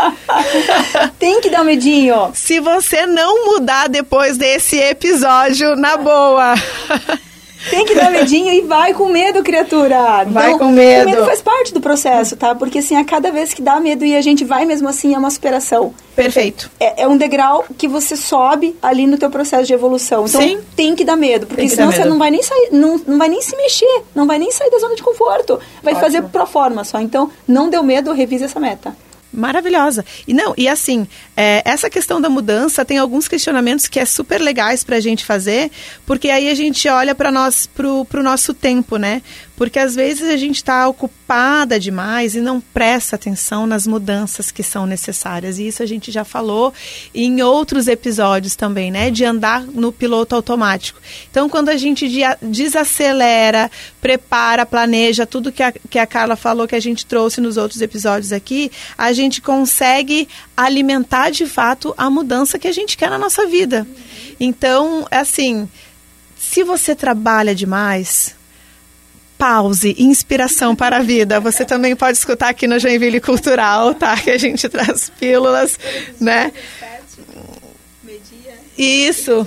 Tem 1.21 1.39
que 1.43 1.51
dar 1.51 1.61
um 1.61 1.65
medinho. 1.65 2.33
Se 2.35 2.61
você 2.61 3.05
não 3.05 3.45
mudar 3.45 3.91
depois 3.91 4.39
desse 4.39 4.79
episódio, 4.79 5.77
na 5.77 5.99
boa. 5.99 6.55
Tem 7.71 7.85
que 7.85 7.95
dar 7.95 8.11
medinho 8.11 8.53
e 8.53 8.61
vai 8.63 8.93
com 8.95 9.09
medo, 9.09 9.43
criatura. 9.43 10.25
Vai 10.25 10.57
com 10.59 10.71
medo. 10.71 11.09
O 11.09 11.11
medo 11.11 11.25
faz 11.25 11.41
parte 11.41 11.73
do 11.73 11.81
processo, 11.81 12.37
tá? 12.37 12.55
Porque 12.55 12.79
assim, 12.79 12.97
a 12.97 13.05
cada 13.05 13.31
vez 13.31 13.55
que 13.55 13.63
dá 13.63 13.81
medo 13.81 14.05
e 14.05 14.17
a 14.17 14.21
gente 14.21 14.45
vai 14.45 14.65
mesmo 14.65 14.89
assim, 14.89 15.15
é 15.15 15.19
uma 15.19 15.31
superação. 15.31 15.95
Perfeito. 16.15 16.71
É, 16.79 17.03
é 17.03 17.09
um 17.09 17.17
degrau 17.17 17.65
que 17.77 17.89
você 17.89 18.17
sobe 18.17 18.77
ali 18.83 19.07
no 19.07 19.19
teu 19.19 19.31
processo 19.31 19.67
de 19.67 19.73
evolução. 19.73 20.27
Então 20.27 20.41
Sim. 20.41 20.59
tem 20.77 20.95
que 20.95 21.05
dar 21.05 21.17
medo, 21.17 21.47
porque 21.47 21.69
senão 21.69 21.87
dar 21.87 21.93
você 21.93 21.99
medo. 21.99 22.11
não 22.11 22.19
vai 22.19 22.31
nem 22.31 22.43
sair, 22.43 22.69
não, 22.73 23.01
não 23.07 23.19
vai 23.19 23.29
nem 23.29 23.41
se 23.41 23.57
mexer, 23.57 24.03
não 24.15 24.27
vai 24.27 24.39
nem 24.39 24.51
sair 24.51 24.71
da 24.71 24.79
zona 24.79 24.95
de 24.95 25.03
conforto. 25.03 25.59
Vai 25.83 25.95
fazer 25.95 26.23
pro 26.23 26.47
forma 26.47 26.85
só. 26.85 27.01
Então, 27.01 27.31
não 27.49 27.69
deu 27.69 27.83
medo, 27.83 28.13
revise 28.13 28.45
essa 28.45 28.61
meta. 28.61 28.95
Maravilhosa. 29.35 30.05
E 30.27 30.33
não, 30.33 30.55
e 30.57 30.69
assim, 30.69 31.07
é, 31.37 31.63
essa 31.65 31.91
questão 31.91 32.21
da 32.21 32.31
mudança 32.31 32.85
tem 32.85 32.99
alguns 32.99 33.27
questionamentos 33.27 33.89
que 33.89 33.99
é 33.99 34.05
super 34.05 34.41
legais 34.41 34.85
pra 34.85 35.01
gente 35.01 35.25
fazer, 35.25 35.71
porque 36.07 36.31
aí 36.31 36.49
a 36.49 36.55
gente 36.55 36.89
olha 36.89 37.15
para 37.15 37.33
nós, 37.33 37.67
pro, 37.67 38.05
pro 38.05 38.23
nosso 38.23 38.55
tempo, 38.55 38.97
né? 38.97 39.23
Porque 39.57 39.79
às 39.79 39.95
vezes 39.95 40.29
a 40.29 40.37
gente 40.37 40.57
está 40.57 40.89
ocupada 40.89 41.79
demais 41.79 42.35
e 42.35 42.41
não 42.41 42.61
presta 42.61 43.15
atenção 43.15 43.67
nas 43.67 43.87
mudanças 43.87 44.51
que 44.51 44.63
são 44.63 44.85
necessárias. 44.85 45.59
E 45.59 45.69
isso 45.69 45.83
a 45.83 45.87
gente 45.87 46.11
já 46.11 46.25
falou 46.25 46.75
em 47.15 47.41
outros 47.41 47.87
episódios 47.87 48.57
também, 48.57 48.91
né? 48.91 49.11
De 49.11 49.25
andar 49.25 49.63
no 49.63 49.93
piloto 49.93 50.35
automático. 50.35 51.01
Então, 51.31 51.49
quando 51.49 51.69
a 51.69 51.77
gente 51.77 52.11
desacelera, 52.43 53.71
prepara, 54.01 54.67
planeja 54.67 55.25
tudo 55.25 55.53
que 55.53 55.63
a, 55.63 55.73
que 55.73 55.99
a 55.99 56.07
Carla 56.07 56.35
falou, 56.35 56.67
que 56.67 56.75
a 56.75 56.81
gente 56.81 57.07
trouxe 57.07 57.41
nos 57.41 57.57
outros 57.57 57.81
episódios 57.81 58.33
aqui, 58.33 58.73
a 58.99 59.13
gente 59.13 59.41
consegue 59.41 60.29
alimentar 60.57 61.31
de 61.31 61.47
fato 61.47 61.95
a 61.97 62.11
mudança 62.11 62.59
que 62.59 62.67
a 62.67 62.73
gente 62.73 62.97
quer 62.97 63.09
na 63.09 63.19
nossa 63.19 63.47
vida. 63.47 63.87
Então, 64.41 65.07
assim, 65.13 65.69
se 66.37 66.65
você 66.65 66.95
trabalha 66.95 67.55
demais, 67.55 68.35
pause, 69.39 69.95
inspiração 69.99 70.75
para 70.75 70.99
a 70.99 71.03
vida. 71.03 71.41
Você 71.41 71.65
também 71.65 71.95
pode 71.95 72.19
escutar 72.19 72.49
aqui 72.49 72.67
no 72.67 72.79
Joinville 72.79 73.21
Cultural, 73.21 73.95
tá? 73.95 74.17
Que 74.17 74.31
a 74.31 74.39
gente 74.39 74.69
traz 74.69 75.11
pílulas, 75.19 75.79
né? 76.21 76.53
Isso. 78.77 79.47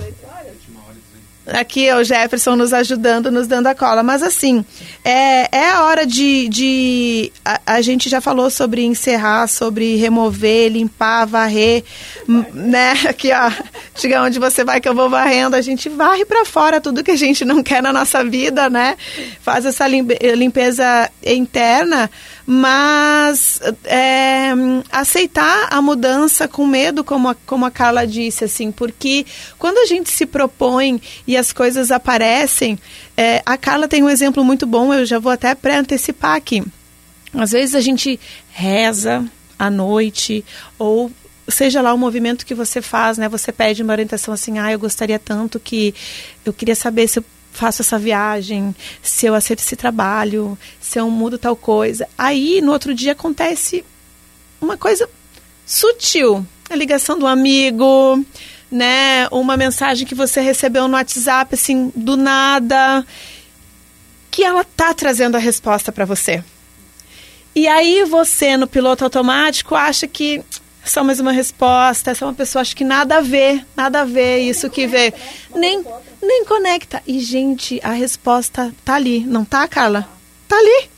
Aqui 1.50 1.88
é 1.88 1.96
o 1.96 2.04
Jefferson 2.04 2.56
nos 2.56 2.74
ajudando, 2.74 3.30
nos 3.30 3.46
dando 3.46 3.68
a 3.68 3.74
cola. 3.74 4.02
Mas 4.02 4.22
assim, 4.22 4.62
é, 5.02 5.48
é 5.56 5.70
a 5.70 5.84
hora 5.84 6.04
de. 6.06 6.46
de 6.48 7.32
a, 7.42 7.60
a 7.64 7.80
gente 7.80 8.06
já 8.10 8.20
falou 8.20 8.50
sobre 8.50 8.84
encerrar, 8.84 9.46
sobre 9.46 9.96
remover, 9.96 10.70
limpar, 10.70 11.26
varrer, 11.26 11.84
né? 12.52 12.92
Aqui, 13.08 13.30
ó. 13.32 13.50
Diga 13.98 14.22
onde 14.22 14.38
você 14.38 14.62
vai 14.62 14.78
que 14.78 14.88
eu 14.88 14.94
vou 14.94 15.08
varrendo. 15.08 15.56
A 15.56 15.62
gente 15.62 15.88
varre 15.88 16.26
para 16.26 16.44
fora 16.44 16.82
tudo 16.82 17.02
que 17.02 17.12
a 17.12 17.16
gente 17.16 17.46
não 17.46 17.62
quer 17.62 17.82
na 17.82 17.94
nossa 17.94 18.22
vida, 18.22 18.68
né? 18.68 18.94
Faz 19.40 19.64
essa 19.64 19.88
limpe- 19.88 20.18
limpeza 20.36 21.10
interna, 21.24 22.10
mas 22.50 23.60
é, 23.84 24.52
aceitar 24.90 25.68
a 25.70 25.82
mudança 25.82 26.48
com 26.48 26.66
medo, 26.66 27.04
como 27.04 27.28
a, 27.28 27.34
como 27.34 27.66
a 27.66 27.70
Carla 27.70 28.06
disse, 28.06 28.42
assim, 28.42 28.72
porque 28.72 29.26
quando 29.58 29.76
a 29.76 29.84
gente 29.84 30.10
se 30.10 30.24
propõe 30.24 30.98
e 31.26 31.36
as 31.36 31.52
coisas 31.52 31.90
aparecem, 31.90 32.78
é, 33.14 33.42
a 33.44 33.58
Carla 33.58 33.86
tem 33.86 34.02
um 34.02 34.08
exemplo 34.08 34.42
muito 34.42 34.66
bom, 34.66 34.94
eu 34.94 35.04
já 35.04 35.18
vou 35.18 35.30
até 35.30 35.54
pré-antecipar 35.54 36.36
aqui. 36.36 36.64
Às 37.34 37.50
vezes 37.50 37.74
a 37.74 37.82
gente 37.82 38.18
reza 38.50 39.26
à 39.58 39.68
noite 39.68 40.42
ou 40.78 41.12
seja 41.48 41.82
lá 41.82 41.92
o 41.92 41.98
movimento 41.98 42.46
que 42.46 42.54
você 42.54 42.80
faz, 42.80 43.18
né? 43.18 43.28
Você 43.28 43.52
pede 43.52 43.82
uma 43.82 43.92
orientação 43.92 44.32
assim, 44.32 44.58
ah, 44.58 44.72
eu 44.72 44.78
gostaria 44.78 45.18
tanto 45.18 45.60
que 45.60 45.94
eu 46.46 46.54
queria 46.54 46.74
saber 46.74 47.08
se 47.08 47.18
eu 47.18 47.24
faço 47.58 47.82
essa 47.82 47.98
viagem, 47.98 48.74
se 49.02 49.26
eu 49.26 49.34
aceito 49.34 49.58
esse 49.58 49.74
trabalho, 49.74 50.56
se 50.80 50.98
eu 50.98 51.10
mudo 51.10 51.36
tal 51.36 51.56
coisa. 51.56 52.08
Aí 52.16 52.60
no 52.60 52.70
outro 52.70 52.94
dia 52.94 53.12
acontece 53.12 53.84
uma 54.60 54.76
coisa 54.76 55.08
sutil, 55.66 56.46
a 56.70 56.76
ligação 56.76 57.18
do 57.18 57.26
amigo, 57.26 58.24
né? 58.70 59.26
Uma 59.32 59.56
mensagem 59.56 60.06
que 60.06 60.14
você 60.14 60.40
recebeu 60.40 60.86
no 60.86 60.94
WhatsApp 60.94 61.54
assim 61.54 61.92
do 61.96 62.16
nada, 62.16 63.04
que 64.30 64.44
ela 64.44 64.62
tá 64.62 64.94
trazendo 64.94 65.36
a 65.36 65.40
resposta 65.40 65.90
para 65.90 66.04
você. 66.04 66.44
E 67.56 67.66
aí 67.66 68.04
você, 68.04 68.56
no 68.56 68.68
piloto 68.68 69.02
automático, 69.02 69.74
acha 69.74 70.06
que 70.06 70.44
só 70.90 71.04
mais 71.04 71.20
uma 71.20 71.32
resposta, 71.32 72.10
essa 72.10 72.24
é 72.24 72.28
uma 72.28 72.34
pessoa, 72.34 72.62
acho 72.62 72.76
que 72.76 72.84
nada 72.84 73.18
a 73.18 73.20
ver, 73.20 73.64
nada 73.76 74.00
a 74.00 74.04
ver 74.04 74.38
isso 74.38 74.70
que 74.70 74.86
vê. 74.86 75.12
Nem, 75.54 75.84
nem 76.22 76.44
conecta. 76.44 77.02
E, 77.06 77.20
gente, 77.20 77.80
a 77.82 77.92
resposta 77.92 78.72
tá 78.84 78.94
ali, 78.94 79.24
não 79.26 79.44
tá, 79.44 79.66
Carla? 79.68 80.08
Tá 80.48 80.56
ali. 80.56 80.88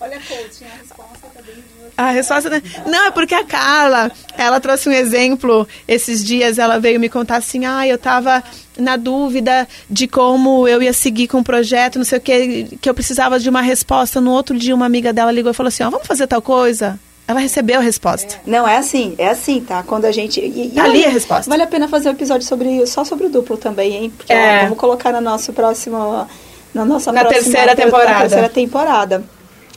Olha, 0.00 0.20
coach, 0.20 0.64
a 0.64 0.76
resposta 0.78 1.26
tá 1.34 1.42
bem 1.42 1.54
A 1.96 2.10
resposta. 2.10 2.50
né? 2.50 2.62
Não, 2.86 3.06
é 3.06 3.10
porque 3.10 3.34
a 3.34 3.44
Carla, 3.44 4.10
ela 4.36 4.60
trouxe 4.60 4.88
um 4.88 4.92
exemplo 4.92 5.66
esses 5.86 6.24
dias, 6.24 6.58
ela 6.58 6.78
veio 6.78 7.00
me 7.00 7.08
contar 7.08 7.36
assim: 7.36 7.64
ah, 7.64 7.86
eu 7.86 7.98
tava 7.98 8.42
na 8.76 8.96
dúvida 8.96 9.66
de 9.90 10.06
como 10.06 10.68
eu 10.68 10.82
ia 10.82 10.92
seguir 10.92 11.26
com 11.26 11.38
o 11.40 11.44
projeto, 11.44 11.98
não 11.98 12.04
sei 12.04 12.18
o 12.18 12.20
que, 12.20 12.76
que 12.80 12.88
eu 12.88 12.94
precisava 12.94 13.38
de 13.40 13.48
uma 13.48 13.60
resposta. 13.60 14.20
No 14.20 14.30
outro 14.30 14.56
dia, 14.56 14.74
uma 14.74 14.86
amiga 14.86 15.12
dela 15.12 15.32
ligou 15.32 15.50
e 15.50 15.54
falou 15.54 15.68
assim: 15.68 15.82
ó, 15.82 15.90
vamos 15.90 16.06
fazer 16.06 16.26
tal 16.26 16.40
coisa? 16.42 16.98
Ela 17.28 17.40
recebeu 17.40 17.78
a 17.78 17.82
resposta. 17.82 18.40
Não, 18.46 18.66
é 18.66 18.78
assim, 18.78 19.14
é 19.18 19.28
assim, 19.28 19.60
tá? 19.60 19.82
Quando 19.82 20.06
a 20.06 20.10
gente. 20.10 20.40
E, 20.40 20.68
e 20.68 20.70
Tá 20.70 20.84
ali 20.84 21.04
a 21.04 21.10
resposta. 21.10 21.50
Vale 21.50 21.62
a 21.62 21.66
pena 21.66 21.86
fazer 21.86 22.08
um 22.08 22.12
episódio 22.12 22.46
sobre, 22.48 22.86
só 22.86 23.04
sobre 23.04 23.26
o 23.26 23.28
duplo 23.28 23.58
também, 23.58 23.94
hein? 23.96 24.12
Porque 24.16 24.32
É. 24.32 24.60
ó, 24.60 24.62
vamos 24.62 24.78
colocar 24.78 25.12
na 25.12 25.20
nossa 25.20 25.52
próxima. 25.52 26.26
Na 26.72 26.86
nossa 26.86 27.12
Na 27.12 27.20
próxima 27.20 27.42
terceira 27.44 27.76
temporada. 27.76 28.12
Na 28.12 28.20
terceira 28.20 28.48
temporada. 28.48 29.24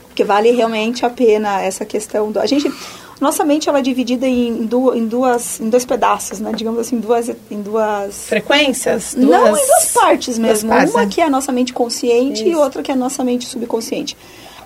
Porque 0.08 0.24
vale 0.24 0.52
realmente 0.52 1.06
a 1.06 1.10
pena 1.10 1.62
essa 1.62 1.84
questão 1.84 2.32
do. 2.32 2.40
A 2.40 2.46
gente. 2.46 2.72
nossa 3.20 3.44
mente 3.44 3.68
ela 3.68 3.80
é 3.80 3.82
dividida 3.82 4.26
em, 4.26 4.66
du 4.66 4.96
em 4.96 5.06
duas 5.06 5.60
em 5.60 5.70
dois 5.70 5.84
pedaços, 5.84 6.40
né? 6.40 6.54
Digamos 6.56 6.80
assim, 6.80 7.00
duas 7.00 7.30
em 7.50 7.62
duas 7.62 8.28
frequências, 8.28 9.14
duas... 9.14 9.30
não 9.30 9.48
em 9.58 9.68
duas 9.68 9.86
partes 9.94 10.40
mesmo. 10.40 10.70
Duas 10.70 10.78
partes, 10.80 10.96
Uma 10.96 11.04
né? 11.04 11.10
que 11.12 11.20
é 11.20 11.26
a 11.26 11.30
nossa 11.30 11.52
mente 11.52 11.74
consciente 11.74 12.44
Isso. 12.44 12.50
e 12.52 12.56
outra 12.56 12.82
que 12.82 12.92
é 12.92 12.94
a 12.94 12.98
nossa 12.98 13.26
mente 13.26 13.46
subconsciente. 13.46 14.16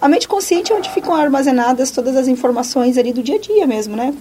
A 0.01 0.07
mente 0.07 0.27
consciente 0.27 0.71
é 0.71 0.75
onde 0.75 0.89
ficam 0.89 1.15
armazenadas 1.15 1.91
todas 1.91 2.15
as 2.15 2.27
informações 2.27 2.97
ali 2.97 3.13
do 3.13 3.23
dia 3.23 3.35
a 3.35 3.39
dia 3.39 3.67
mesmo, 3.67 3.95
né? 3.95 4.13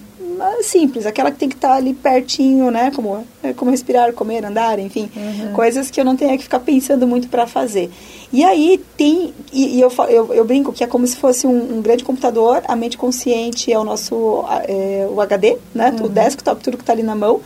simples, 0.61 1.05
aquela 1.05 1.31
que 1.31 1.37
tem 1.37 1.49
que 1.49 1.55
estar 1.55 1.69
tá 1.69 1.75
ali 1.75 1.93
pertinho, 1.93 2.69
né? 2.71 2.91
Como, 2.93 3.25
é, 3.43 3.53
como 3.53 3.71
respirar, 3.71 4.11
comer, 4.13 4.43
andar, 4.45 4.79
enfim. 4.79 5.09
Uhum. 5.15 5.53
Coisas 5.53 5.89
que 5.89 5.99
eu 5.99 6.05
não 6.05 6.15
tenho 6.15 6.35
que 6.37 6.43
ficar 6.43 6.59
pensando 6.59 7.07
muito 7.07 7.27
para 7.29 7.47
fazer. 7.47 7.89
E 8.33 8.43
aí 8.43 8.81
tem, 8.97 9.33
e, 9.51 9.77
e 9.77 9.81
eu, 9.81 9.91
eu, 10.09 10.33
eu, 10.33 10.45
brinco 10.45 10.73
que 10.73 10.83
é 10.83 10.87
como 10.87 11.05
se 11.07 11.15
fosse 11.15 11.47
um, 11.47 11.77
um, 11.77 11.81
grande 11.81 12.03
computador, 12.03 12.61
a 12.67 12.75
mente 12.75 12.97
consciente 12.97 13.71
é 13.71 13.79
o 13.79 13.83
nosso, 13.83 14.43
é, 14.67 15.07
o 15.09 15.21
HD, 15.21 15.57
né? 15.73 15.95
Uhum. 15.97 16.07
O 16.07 16.09
desktop, 16.09 16.61
tudo 16.61 16.77
que 16.77 16.83
está 16.83 16.93
ali 16.93 17.03
na 17.03 17.15
mão. 17.15 17.39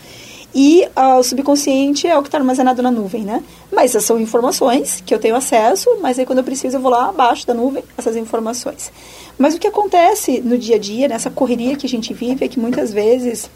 E 0.54 0.88
uh, 0.96 1.20
o 1.20 1.24
subconsciente 1.24 2.08
é 2.08 2.18
o 2.18 2.22
que 2.22 2.28
está 2.28 2.40
armazenado 2.40 2.82
na 2.82 2.90
nuvem, 2.90 3.24
né? 3.24 3.44
Mas 3.72 3.92
essas 3.92 4.06
são 4.06 4.20
informações 4.20 5.02
que 5.06 5.14
eu 5.14 5.20
tenho 5.20 5.36
acesso, 5.36 5.98
mas 6.02 6.18
aí 6.18 6.26
quando 6.26 6.40
eu 6.40 6.44
preciso 6.44 6.78
eu 6.78 6.82
vou 6.82 6.92
lá 6.92 7.10
abaixo 7.10 7.46
da 7.46 7.54
nuvem, 7.54 7.84
essas 7.98 8.16
informações. 8.16 8.92
Mas 9.38 9.54
o 9.54 9.60
que 9.60 9.68
acontece 9.68 10.42
no 10.42 10.58
dia 10.58 10.76
a 10.76 10.80
dia, 10.80 11.08
nessa 11.08 11.30
correria 11.30 11.76
que 11.76 11.86
a 11.86 11.90
gente 11.90 12.14
vive, 12.14 12.46
é 12.46 12.48
que 12.48 12.60
muitas 12.60 12.92
vezes 12.92 13.50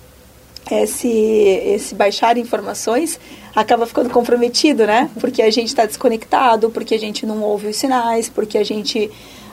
esse, 0.71 1.09
esse 1.09 1.95
baixar 1.95 2.37
informações 2.37 3.19
acaba 3.55 3.85
ficando 3.85 4.09
comprometido, 4.09 4.85
né? 4.85 5.09
Porque 5.19 5.41
a 5.41 5.51
gente 5.51 5.67
está 5.67 5.85
desconectado, 5.85 6.69
porque 6.69 6.93
a 6.95 6.99
gente 6.99 7.25
não 7.25 7.41
ouve 7.41 7.67
os 7.67 7.75
sinais, 7.75 8.29
porque 8.29 8.57
a 8.57 8.63
gente 8.63 9.09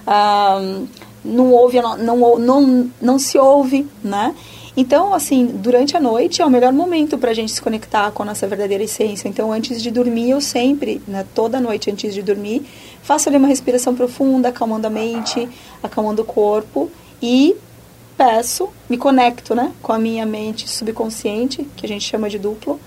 ah, 0.07 0.61
não 1.24 1.53
ouve, 1.53 1.81
não, 1.81 1.96
não, 1.96 2.38
não, 2.38 2.90
não 3.00 3.18
se 3.18 3.38
ouve, 3.38 3.87
né? 4.05 4.35
Então, 4.76 5.12
assim, 5.12 5.46
durante 5.46 5.96
a 5.96 6.00
noite 6.00 6.40
é 6.40 6.46
o 6.46 6.50
melhor 6.50 6.72
momento 6.72 7.18
para 7.18 7.30
a 7.30 7.35
gente 7.35 7.52
se 7.52 7.61
conectar 7.61 8.11
com 8.12 8.22
a 8.22 8.26
nossa 8.26 8.46
verdadeira 8.46 8.85
essência. 8.85 9.28
Então, 9.28 9.52
antes 9.52 9.83
de 9.83 9.90
dormir, 9.90 10.30
eu 10.30 10.40
sempre, 10.40 11.02
né, 11.09 11.26
toda 11.35 11.61
noite 11.61 11.90
antes 11.90 12.14
de 12.14 12.22
dormir, 12.22 12.62
faço 13.02 13.28
ali 13.28 13.37
uma 13.37 13.48
respiração 13.48 13.94
profunda, 13.94 14.48
acalmando 14.48 14.87
a 14.87 14.90
mente, 14.90 15.48
acalmando 15.83 16.22
o 16.22 16.24
corpo 16.24 16.90
e 17.20 17.56
peço, 18.16 18.68
me 18.88 18.96
conecto, 18.96 19.54
né, 19.54 19.72
com 19.83 19.92
a 19.92 19.98
minha 19.98 20.26
mente 20.26 20.68
subconsciente, 20.68 21.66
que 21.76 21.87
a 21.87 21.88
gente 21.88 22.04
chama 22.04 22.28
de 22.28 22.38
duplo, 22.38 22.78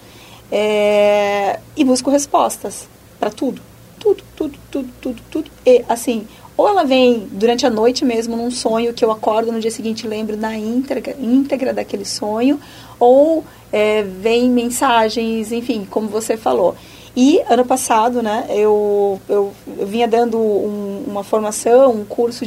é, 0.51 1.59
e 1.75 1.83
busco 1.83 2.09
respostas 2.09 2.87
para 3.19 3.29
tudo. 3.29 3.61
Tudo, 3.99 4.23
tudo, 4.35 4.59
tudo, 4.69 4.89
tudo, 5.01 5.21
tudo. 5.31 5.51
E, 5.65 5.83
assim, 5.89 6.27
ou 6.55 6.67
ela 6.67 6.83
vem 6.83 7.27
durante 7.31 7.65
a 7.65 7.69
noite 7.69 8.05
mesmo, 8.05 8.35
num 8.35 8.51
sonho 8.51 8.93
que 8.93 9.03
eu 9.03 9.11
acordo 9.11 9.51
no 9.51 9.59
dia 9.59 9.71
seguinte 9.71 10.07
lembro 10.07 10.37
na 10.37 10.55
íntegra, 10.57 11.15
íntegra 11.19 11.73
daquele 11.73 12.05
sonho, 12.05 12.59
ou 12.99 13.43
é, 13.71 14.03
vem 14.03 14.49
mensagens, 14.49 15.51
enfim, 15.51 15.87
como 15.89 16.07
você 16.07 16.37
falou. 16.37 16.75
E 17.15 17.41
ano 17.47 17.63
passado, 17.63 18.23
né, 18.23 18.45
eu, 18.49 19.21
eu, 19.29 19.53
eu 19.77 19.85
vinha 19.85 20.07
dando 20.07 20.39
um, 20.39 21.03
uma 21.07 21.23
formação, 21.23 21.91
um 21.91 22.05
curso 22.05 22.43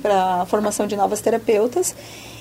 para 0.00 0.46
formação 0.46 0.86
de 0.86 0.94
novas 0.94 1.20
terapeutas, 1.20 1.94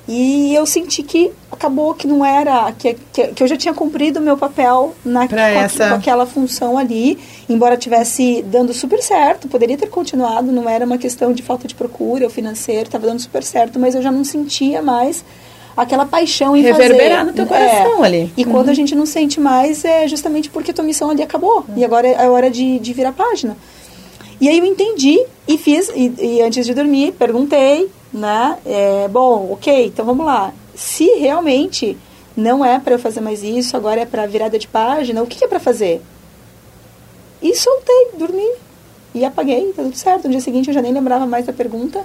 e 0.07 0.53
eu 0.53 0.65
senti 0.65 1.01
que 1.01 1.31
acabou 1.49 1.93
que 1.93 2.05
não 2.05 2.25
era, 2.25 2.71
que, 2.73 2.95
que, 3.11 3.27
que 3.29 3.41
eu 3.41 3.47
já 3.47 3.55
tinha 3.55 3.73
cumprido 3.73 4.19
o 4.19 4.21
meu 4.21 4.37
papel 4.37 4.93
na, 5.03 5.27
com, 5.27 5.35
essa... 5.35 5.89
com 5.89 5.95
aquela 5.95 6.25
função 6.25 6.77
ali, 6.77 7.17
embora 7.47 7.77
tivesse 7.77 8.43
dando 8.43 8.73
super 8.73 9.01
certo, 9.01 9.47
poderia 9.47 9.77
ter 9.77 9.87
continuado, 9.87 10.51
não 10.51 10.69
era 10.69 10.85
uma 10.85 10.97
questão 10.97 11.31
de 11.31 11.41
falta 11.41 11.67
de 11.67 11.73
procura 11.73 12.25
ou 12.25 12.29
financeiro, 12.29 12.83
estava 12.83 13.07
dando 13.07 13.21
super 13.21 13.43
certo, 13.43 13.79
mas 13.79 13.95
eu 13.95 14.01
já 14.01 14.11
não 14.11 14.25
sentia 14.25 14.81
mais 14.81 15.23
aquela 15.75 16.05
paixão 16.05 16.55
em 16.55 16.61
Reverberar 16.61 17.19
fazer. 17.19 17.23
no 17.23 17.33
teu 17.33 17.45
coração 17.45 18.03
é. 18.03 18.07
ali. 18.07 18.33
E 18.37 18.45
uhum. 18.45 18.51
quando 18.51 18.69
a 18.69 18.73
gente 18.73 18.95
não 18.95 19.05
sente 19.05 19.39
mais, 19.39 19.83
é 19.83 20.07
justamente 20.07 20.49
porque 20.49 20.71
a 20.71 20.73
tua 20.73 20.83
missão 20.83 21.09
ali 21.09 21.21
acabou. 21.21 21.65
Uhum. 21.67 21.77
E 21.77 21.85
agora 21.85 22.07
é 22.07 22.29
hora 22.29 22.49
de, 22.49 22.79
de 22.79 22.93
virar 22.93 23.11
página. 23.11 23.57
E 24.39 24.49
aí 24.49 24.57
eu 24.57 24.65
entendi 24.65 25.23
e 25.47 25.57
fiz, 25.57 25.91
e, 25.95 26.13
e 26.19 26.41
antes 26.41 26.65
de 26.65 26.73
dormir, 26.73 27.13
perguntei, 27.13 27.89
né? 28.11 28.57
É, 28.65 29.07
bom, 29.07 29.51
ok, 29.51 29.87
então 29.87 30.05
vamos 30.05 30.25
lá. 30.25 30.53
Se 30.75 31.05
realmente 31.19 31.97
não 32.35 32.65
é 32.65 32.79
para 32.79 32.95
eu 32.95 32.99
fazer 32.99 33.21
mais 33.21 33.43
isso, 33.43 33.77
agora 33.77 34.01
é 34.01 34.05
para 34.05 34.25
virada 34.25 34.57
de 34.57 34.67
página, 34.67 35.21
o 35.21 35.27
que, 35.27 35.37
que 35.37 35.45
é 35.45 35.47
para 35.47 35.59
fazer? 35.59 36.01
E 37.41 37.55
soltei, 37.55 38.07
dormi. 38.17 38.49
E 39.13 39.23
apaguei, 39.23 39.71
tá 39.73 39.83
tudo 39.83 39.95
certo. 39.95 40.25
No 40.25 40.31
dia 40.31 40.41
seguinte 40.41 40.69
eu 40.69 40.73
já 40.73 40.81
nem 40.81 40.91
lembrava 40.91 41.25
mais 41.25 41.45
da 41.45 41.53
pergunta. 41.53 42.03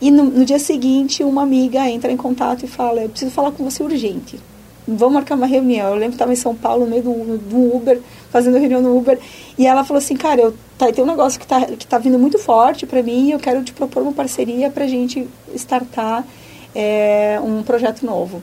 E 0.00 0.10
no, 0.10 0.24
no 0.24 0.44
dia 0.44 0.58
seguinte 0.58 1.22
uma 1.22 1.42
amiga 1.42 1.88
entra 1.88 2.10
em 2.10 2.16
contato 2.16 2.64
e 2.64 2.68
fala, 2.68 3.02
eu 3.02 3.08
preciso 3.08 3.30
falar 3.30 3.52
com 3.52 3.64
você 3.64 3.82
urgente. 3.82 4.40
Vamos 4.88 5.14
marcar 5.14 5.34
uma 5.34 5.46
reunião. 5.46 5.88
Eu 5.88 5.94
lembro 5.94 6.10
que 6.10 6.14
estava 6.14 6.32
em 6.32 6.36
São 6.36 6.54
Paulo, 6.54 6.84
no 6.84 6.90
meio 6.90 7.02
do, 7.02 7.38
do 7.38 7.76
Uber, 7.76 8.00
fazendo 8.30 8.58
reunião 8.58 8.80
no 8.80 8.96
Uber. 8.96 9.18
E 9.58 9.66
ela 9.66 9.84
falou 9.84 9.98
assim, 9.98 10.16
cara, 10.16 10.40
eu, 10.40 10.54
tá, 10.78 10.90
tem 10.90 11.04
um 11.04 11.06
negócio 11.06 11.38
que 11.38 11.44
está 11.44 11.64
que 11.66 11.86
tá 11.86 11.98
vindo 11.98 12.18
muito 12.18 12.38
forte 12.38 12.86
para 12.86 13.02
mim 13.02 13.28
e 13.28 13.32
eu 13.32 13.38
quero 13.38 13.62
te 13.62 13.72
propor 13.72 14.02
uma 14.02 14.12
parceria 14.12 14.70
para 14.70 14.84
a 14.84 14.88
gente 14.88 15.28
startar 15.54 16.24
é, 16.74 17.38
um 17.42 17.62
projeto 17.62 18.04
novo. 18.04 18.42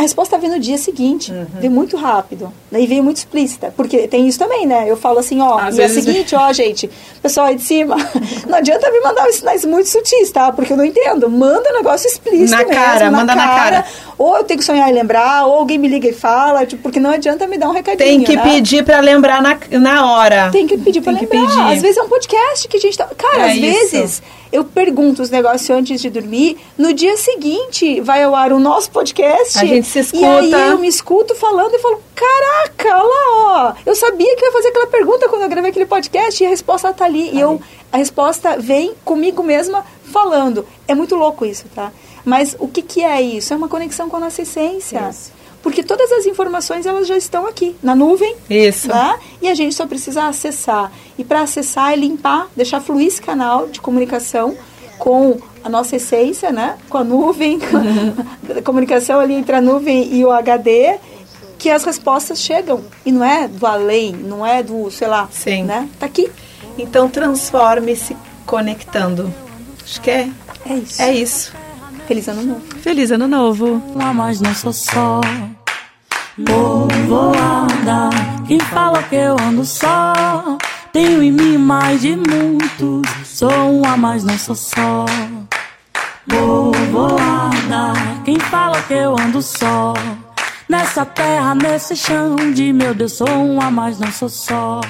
A 0.00 0.02
resposta 0.02 0.38
veio 0.38 0.54
no 0.54 0.58
dia 0.58 0.78
seguinte, 0.78 1.30
uhum. 1.30 1.46
veio 1.60 1.70
muito 1.70 1.94
rápido. 1.94 2.50
E 2.72 2.86
veio 2.86 3.04
muito 3.04 3.18
explícita. 3.18 3.70
Porque 3.76 4.08
tem 4.08 4.26
isso 4.26 4.38
também, 4.38 4.66
né? 4.66 4.86
Eu 4.88 4.96
falo 4.96 5.18
assim, 5.18 5.42
ó, 5.42 5.58
Às 5.58 5.76
e 5.76 5.82
é 5.82 5.84
o 5.84 5.88
seguinte, 5.90 6.34
ó, 6.34 6.50
gente, 6.54 6.88
pessoal 7.22 7.48
aí 7.48 7.56
de 7.56 7.62
cima, 7.62 7.96
não 8.48 8.56
adianta 8.56 8.90
me 8.90 8.98
mandar 9.00 9.30
sinais 9.30 9.62
muito 9.66 9.90
sutis, 9.90 10.32
tá? 10.32 10.52
Porque 10.52 10.72
eu 10.72 10.76
não 10.78 10.86
entendo. 10.86 11.28
Manda 11.28 11.68
um 11.68 11.74
negócio 11.74 12.08
explícito 12.08 12.50
na 12.50 12.64
mesmo, 12.64 12.72
cara, 12.72 13.10
na 13.10 13.18
manda 13.18 13.34
cara. 13.34 13.46
na 13.46 13.54
cara. 13.54 13.84
Ou 14.16 14.38
eu 14.38 14.44
tenho 14.44 14.58
que 14.58 14.64
sonhar 14.64 14.88
e 14.88 14.92
lembrar, 14.94 15.44
ou 15.44 15.56
alguém 15.56 15.76
me 15.76 15.86
liga 15.86 16.08
e 16.08 16.14
fala, 16.14 16.64
tipo, 16.64 16.82
porque 16.82 16.98
não 16.98 17.10
adianta 17.10 17.46
me 17.46 17.58
dar 17.58 17.68
um 17.68 17.72
recadinho, 17.72 18.08
Tem 18.08 18.24
que 18.24 18.36
né? 18.36 18.42
pedir 18.42 18.82
pra 18.82 19.00
lembrar 19.00 19.42
na, 19.42 19.58
na 19.78 20.10
hora. 20.10 20.48
Tem 20.50 20.66
que 20.66 20.78
pedir 20.78 21.02
pra 21.02 21.12
Tem 21.12 21.28
lembrar. 21.28 21.46
Pedir. 21.46 21.74
Às 21.74 21.82
vezes 21.82 21.98
é 21.98 22.02
um 22.02 22.08
podcast 22.08 22.66
que 22.68 22.78
a 22.78 22.80
gente 22.80 22.96
tá... 22.96 23.06
Cara, 23.14 23.48
é 23.48 23.50
às 23.50 23.56
isso. 23.56 23.90
vezes 23.90 24.22
eu 24.52 24.64
pergunto 24.64 25.22
os 25.22 25.30
negócios 25.30 25.70
antes 25.70 26.00
de 26.00 26.10
dormir, 26.10 26.58
no 26.76 26.92
dia 26.92 27.16
seguinte 27.16 28.00
vai 28.00 28.22
ao 28.22 28.34
ar 28.34 28.52
o 28.52 28.58
nosso 28.58 28.90
podcast. 28.90 29.58
A 29.58 29.64
gente 29.64 29.86
se 29.86 30.00
escuta. 30.00 30.24
E 30.24 30.54
aí 30.54 30.70
eu 30.70 30.78
me 30.78 30.88
escuto 30.88 31.34
falando 31.34 31.74
e 31.74 31.78
falo, 31.78 32.02
caraca, 32.14 32.98
olha 32.98 33.02
lá, 33.02 33.68
ó. 33.68 33.74
Eu 33.86 33.94
sabia 33.94 34.34
que 34.36 34.44
eu 34.44 34.48
ia 34.48 34.52
fazer 34.52 34.68
aquela 34.68 34.86
pergunta 34.86 35.28
quando 35.28 35.42
eu 35.42 35.48
gravei 35.48 35.70
aquele 35.70 35.86
podcast 35.86 36.42
e 36.42 36.46
a 36.46 36.50
resposta 36.50 36.92
tá 36.92 37.04
ali. 37.04 37.28
Tá 37.30 37.36
e 37.36 37.40
eu, 37.40 37.60
a 37.92 37.96
resposta 37.96 38.56
vem 38.58 38.92
comigo 39.04 39.42
mesma 39.42 39.84
falando. 40.04 40.66
É 40.88 40.94
muito 40.94 41.14
louco 41.14 41.46
isso, 41.46 41.66
tá? 41.74 41.92
Mas 42.24 42.56
o 42.58 42.68
que, 42.68 42.82
que 42.82 43.02
é 43.02 43.22
isso? 43.22 43.52
É 43.52 43.56
uma 43.56 43.68
conexão 43.68 44.10
com 44.10 44.16
a 44.16 44.20
nossa 44.20 44.42
essência. 44.42 45.08
Isso. 45.10 45.39
Porque 45.62 45.82
todas 45.82 46.10
as 46.12 46.26
informações 46.26 46.86
elas 46.86 47.06
já 47.06 47.16
estão 47.16 47.46
aqui 47.46 47.76
na 47.82 47.94
nuvem. 47.94 48.34
Isso. 48.48 48.88
Né? 48.88 49.18
E 49.42 49.48
a 49.48 49.54
gente 49.54 49.74
só 49.74 49.86
precisa 49.86 50.26
acessar. 50.26 50.90
E 51.18 51.24
para 51.24 51.42
acessar 51.42 51.92
é 51.92 51.96
limpar, 51.96 52.48
deixar 52.56 52.80
fluir 52.80 53.06
esse 53.06 53.20
canal 53.20 53.66
de 53.66 53.80
comunicação 53.80 54.56
com 54.98 55.38
a 55.62 55.68
nossa 55.68 55.96
essência, 55.96 56.50
né? 56.50 56.78
Com 56.88 56.98
a 56.98 57.04
nuvem, 57.04 57.58
uhum. 57.58 58.56
a 58.58 58.62
comunicação 58.64 59.20
ali 59.20 59.34
entre 59.34 59.54
a 59.54 59.60
nuvem 59.60 60.14
e 60.14 60.24
o 60.24 60.30
HD, 60.30 60.98
que 61.58 61.68
as 61.68 61.84
respostas 61.84 62.40
chegam. 62.40 62.82
E 63.04 63.12
não 63.12 63.24
é 63.24 63.46
do 63.48 63.66
além, 63.66 64.12
não 64.12 64.46
é 64.46 64.62
do, 64.62 64.90
sei 64.90 65.08
lá, 65.08 65.28
Sim. 65.30 65.64
né? 65.64 65.88
Tá 65.98 66.06
aqui. 66.06 66.30
Então 66.78 67.08
transforme-se 67.08 68.16
conectando. 68.46 69.32
Acho 69.82 70.00
que 70.00 70.10
é. 70.10 70.30
É 70.66 70.74
isso. 70.74 71.02
É 71.02 71.12
isso. 71.12 71.52
Feliz 72.10 72.26
ano 72.26 72.42
novo. 72.42 72.60
Feliz 72.82 73.10
ano 73.12 73.28
novo. 73.28 73.82
Lá, 73.94 74.12
mas 74.12 74.40
não 74.40 74.52
sou 74.52 74.72
só. 74.72 75.20
Povoada, 76.44 78.10
quem 78.48 78.58
fala 78.58 79.00
que 79.04 79.14
eu 79.14 79.36
ando 79.40 79.64
só. 79.64 80.58
Tenho 80.92 81.22
em 81.22 81.30
mim 81.30 81.56
mais 81.56 82.00
de 82.00 82.16
muitos. 82.16 83.08
Sou 83.24 83.78
uma, 83.78 83.96
mas 83.96 84.24
não 84.24 84.36
sou 84.36 84.56
só. 84.56 85.06
Povoada, 86.28 87.92
quem 88.24 88.40
fala 88.40 88.82
que 88.82 88.94
eu 88.94 89.14
ando 89.16 89.40
só. 89.40 89.94
Nessa 90.68 91.06
terra, 91.06 91.54
nesse 91.54 91.94
chão 91.94 92.34
de 92.52 92.72
meu 92.72 92.92
Deus, 92.92 93.12
sou 93.12 93.28
uma, 93.28 93.70
mas 93.70 94.00
não 94.00 94.10
sou 94.10 94.28
só. 94.28 94.80